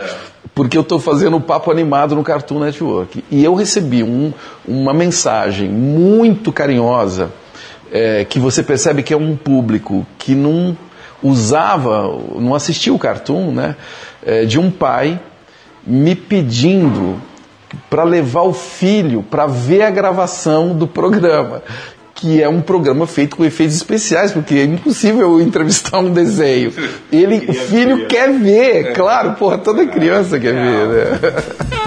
Porque 0.54 0.78
eu 0.78 0.82
estou 0.82 1.00
fazendo 1.00 1.38
um 1.38 1.42
papo 1.42 1.72
animado 1.72 2.16
no 2.16 2.24
Cartoon 2.24 2.60
Network. 2.60 3.24
E 3.32 3.44
eu 3.44 3.56
recebi 3.56 4.04
um- 4.04 4.34
uma 4.68 4.94
mensagem 4.94 5.70
muito 5.70 6.52
carinhosa, 6.52 7.32
é, 7.92 8.26
que 8.26 8.40
você 8.40 8.62
percebe 8.62 9.02
que 9.02 9.14
é 9.14 9.18
um 9.18 9.36
público 9.36 10.06
que 10.18 10.36
não 10.36 10.78
usava, 11.22 12.08
não 12.36 12.56
assistia 12.56 12.94
o 12.94 13.00
Cartoon, 13.00 13.52
né? 13.52 13.76
É, 14.26 14.46
de 14.46 14.60
um 14.60 14.70
pai 14.70 15.20
me 15.86 16.16
pedindo 16.16 17.22
para 17.90 18.04
levar 18.04 18.44
o 18.44 18.54
filho 18.54 19.24
para 19.24 19.46
ver 19.46 19.82
a 19.82 19.90
gravação 19.90 20.76
do 20.76 20.88
programa. 20.88 21.62
Que 22.14 22.44
é 22.44 22.50
um 22.50 22.60
programa 22.60 23.08
feito 23.08 23.38
com 23.38 23.46
efeitos 23.46 23.78
especiais, 23.78 24.34
porque 24.34 24.56
é 24.56 24.64
impossível 24.66 25.40
eu 25.40 25.42
entrevistar 25.42 26.00
um 26.00 26.12
desenho. 26.12 26.74
Ele, 27.10 27.46
o 27.48 27.54
filho 27.54 28.08
quer 28.08 28.30
ver, 28.34 28.94
claro, 28.94 29.34
porra, 29.34 29.58
toda 29.58 29.86
criança 29.86 30.38
quer 30.38 30.54
ver, 30.54 30.88
né? 30.88 31.34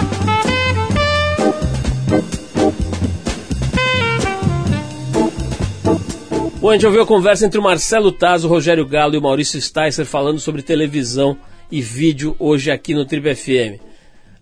Bom, 6.63 6.69
a 6.69 6.73
gente 6.75 6.85
ouviu 6.85 7.01
a 7.01 7.05
conversa 7.05 7.45
entre 7.45 7.59
o 7.59 7.61
Marcelo 7.61 8.09
Taz, 8.09 8.45
o 8.45 8.47
Rogério 8.47 8.87
Galo 8.87 9.15
e 9.15 9.17
o 9.17 9.21
Maurício 9.21 9.61
Sticer 9.61 10.05
falando 10.05 10.39
sobre 10.39 10.61
televisão 10.61 11.37
e 11.69 11.81
vídeo 11.81 12.37
hoje 12.39 12.71
aqui 12.71 12.93
no 12.93 13.05
Trip 13.05 13.35
FM. 13.35 13.81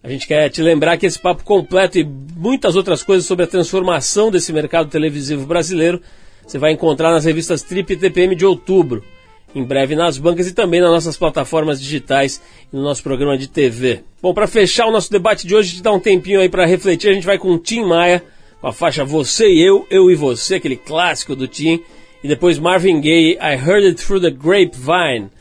A 0.04 0.08
gente 0.08 0.28
quer 0.28 0.48
te 0.52 0.62
lembrar 0.62 0.98
que 0.98 1.08
esse 1.08 1.18
papo 1.18 1.44
completo 1.44 1.98
e 1.98 2.04
muitas 2.04 2.76
outras 2.76 3.02
coisas 3.02 3.26
sobre 3.26 3.46
a 3.46 3.48
transformação 3.48 4.30
desse 4.30 4.54
mercado 4.54 4.88
televisivo 4.88 5.48
brasileiro 5.48 6.00
você 6.46 6.60
vai 6.60 6.72
encontrar 6.74 7.10
nas 7.10 7.26
revistas 7.26 7.64
Trip 7.64 7.92
e 7.92 7.98
TPM 7.98 8.36
de 8.36 8.46
outubro. 8.46 9.04
em 9.56 9.64
breve 9.64 9.96
nas 9.96 10.20
bancas 10.20 10.48
e 10.48 10.54
também 10.54 10.80
nas 10.80 10.92
nossas 10.92 11.18
plataformas 11.18 11.82
digitais 11.82 12.40
e 12.72 12.76
no 12.76 12.84
nosso 12.84 13.02
programa 13.02 13.36
de 13.36 13.48
TV. 13.48 14.04
Bom, 14.22 14.32
para 14.32 14.46
fechar 14.46 14.86
o 14.86 14.92
nosso 14.92 15.12
debate 15.12 15.48
de 15.48 15.56
hoje, 15.56 15.78
te 15.78 15.82
dar 15.82 15.92
um 15.92 16.00
tempinho 16.00 16.40
aí 16.40 16.50
para 16.50 16.68
refletir, 16.68 17.10
a 17.10 17.14
gente 17.14 17.26
vai 17.26 17.40
com 17.40 17.52
o 17.52 17.58
Tim 17.58 17.84
Maia, 17.84 18.24
com 18.62 18.68
a 18.68 18.72
faixa 18.72 19.04
Você 19.04 19.50
e 19.52 19.60
Eu, 19.60 19.88
Eu 19.90 20.12
e 20.12 20.14
Você, 20.14 20.54
aquele 20.54 20.78
clássico 20.78 21.36
do 21.36 21.48
Tim, 21.48 21.84
e 22.24 22.28
depois 22.28 22.60
Marvin 22.60 23.02
Gaye, 23.02 23.38
I 23.42 23.56
Heard 23.56 23.84
It 23.84 23.96
Through 24.06 24.22
the 24.22 24.30
Grapevine. 24.32 25.32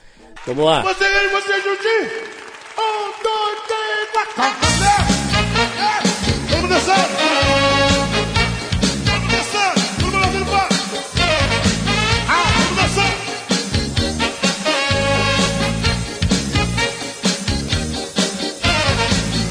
Vamos 0.47 0.65
lá. 0.65 0.83
Você 0.83 1.05
e 1.05 1.29
você 1.29 1.61
juntinho. 1.61 2.11
Um, 2.79 3.13
dois, 3.23 3.61
três, 3.69 4.09
quatro. 4.35 4.61
É. 4.85 6.55
Vamos 6.55 6.71
dançar. 6.71 7.09
Vamos 9.05 9.29
dançar. 9.33 9.75
Vamos 10.01 10.21
lá, 10.21 10.27
vamos 10.29 10.51
lá. 10.51 10.69
Ah, 12.29 12.45
vamos 12.57 12.77
dançar. 12.83 13.15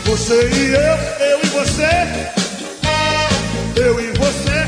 Você 0.06 0.50
e 0.50 0.74
eu, 0.74 0.98
eu 1.28 1.40
e 1.44 1.48
você. 1.48 1.94
Eu 3.76 4.00
e 4.00 4.08
você. 4.18 4.68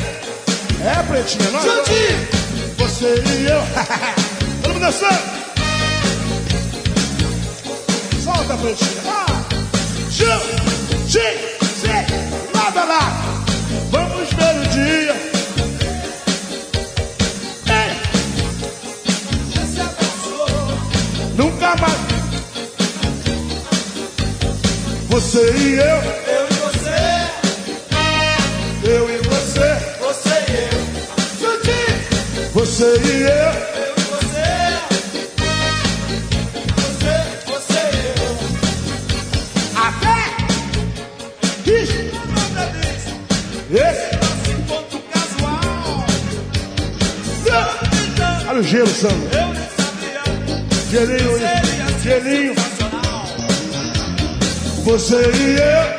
É, 0.84 1.04
pretinha, 1.04 1.50
nós. 1.50 1.64
Juntinho. 1.64 2.41
Você 3.02 3.16
e 3.16 3.46
eu. 3.48 3.62
Vamos 4.62 4.80
dançar. 4.80 5.20
Solta, 8.24 8.56
pretinha. 8.58 9.02
Ah. 9.08 9.26
Ju, 10.12 10.26
ti, 11.08 11.28
se, 11.80 11.88
nada 12.54 12.84
lá. 12.84 13.04
Vamos 13.90 14.30
ver 14.34 14.56
o 14.56 14.66
dia. 14.70 15.16
Ei. 17.74 17.92
Nunca 21.36 21.76
mais. 21.78 22.02
Você 25.10 25.42
e 25.58 25.80
eu. 25.80 26.31
Gelo, 48.72 48.88
Sandro. 48.88 49.30
Gelinho, 50.90 51.38
gelinho. 52.02 52.56
Você 54.86 55.16
e 55.16 55.58
eu. 55.60 55.91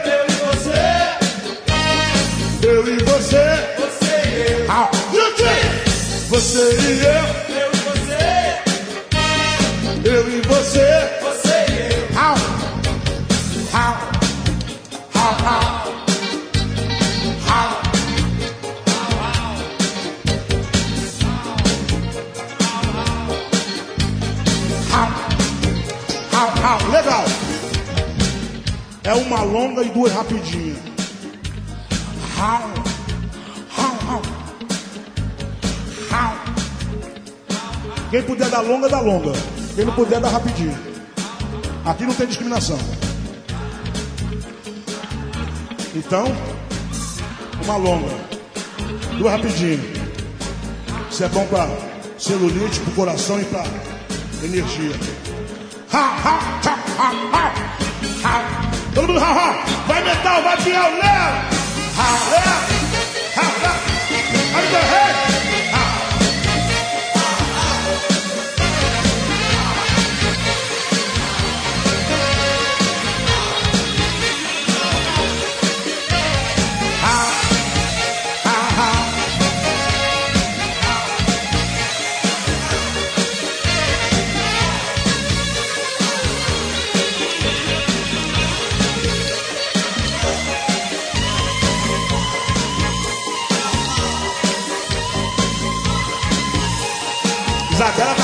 Você 6.33 6.59
e 6.59 7.05
eu. 7.05 7.25
Eu 7.61 7.69
e 7.75 7.77
você. 7.93 8.25
Eu 10.03 10.23
e 10.31 10.41
você. 10.41 10.89
Você 11.21 11.59
e 11.69 11.73
eu. 11.93 12.09
Ah, 12.17 12.35
ah, 13.75 13.99
ah. 15.15 15.85
Ah. 17.51 17.83
Ah. 24.91 25.09
Ah, 26.33 26.49
ah, 26.65 26.79
Legal. 26.91 27.25
É 29.05 29.13
uma 29.13 29.43
longa 29.43 29.83
e 29.83 29.91
duas 29.91 30.11
rapidinhas. 30.15 30.92
Quem 38.13 38.23
puder 38.25 38.51
dar 38.51 38.61
longa, 38.61 38.91
dá 38.91 39.01
longa. 39.01 39.33
Quem 39.75 39.87
não 39.87 39.95
puder, 39.95 40.21
dá 40.21 40.29
rapidinho. 40.29 40.79
Aqui 41.83 42.05
não 42.05 42.13
tem 42.13 42.27
discriminação. 42.27 42.79
Então, 45.95 46.27
uma 47.65 47.77
longa, 47.77 48.15
duas 49.17 49.33
rapidinhas. 49.33 49.81
Isso 51.11 51.25
é 51.25 51.29
bom 51.31 51.47
pra 51.47 51.67
celulite, 52.19 52.81
pro 52.81 52.93
coração 52.93 53.41
e 53.41 53.47
pra 53.47 53.65
energia. 54.43 54.93
Ha, 55.91 55.99
ha, 55.99 56.39
ha, 56.67 56.79
ha, 56.99 57.13
ha, 57.33 57.55
ha. 58.25 58.95
Todo 58.95 59.09
mundo, 59.09 59.21
ha, 59.21 59.33
ha. 59.33 59.65
Vai 59.89 60.05
metal, 60.05 60.43
vai 60.43 60.57
pião, 60.59 60.83
Léo. 60.83 61.33
Ha, 61.97 62.19
Léo. 62.31 62.53
Ha, 63.37 63.43
ha. 63.65 63.93
Aí, 64.55 65.12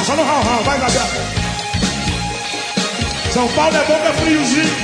só 0.09 0.17
no 0.17 0.23
rau 0.23 0.43
rau, 0.43 0.63
vai 0.65 0.79
Isabela. 0.79 1.07
São 3.31 3.47
Paulo 3.49 3.77
é 3.77 3.85
bom 3.85 4.01
que 4.01 4.09
é 4.09 4.13
friozinho. 4.15 4.75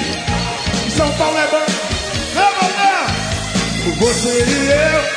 São 0.94 1.10
Paulo 1.12 1.38
é 1.38 1.46
bom. 1.46 1.64
Não, 2.34 2.52
não. 2.76 3.94
Você 4.00 4.44
e. 4.44 4.68
Eu 4.70 5.13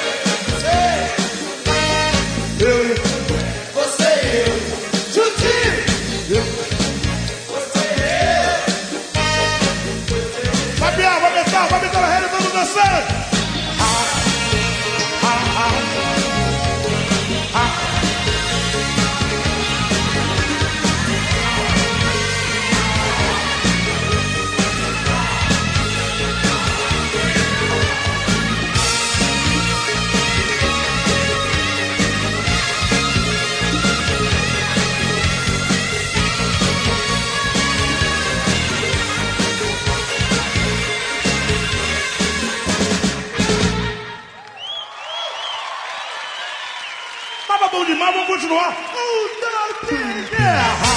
Vamos 48.09 48.25
continuar. 48.25 48.69
Um, 48.69 49.27
dois, 49.41 49.99
três. 50.31 50.96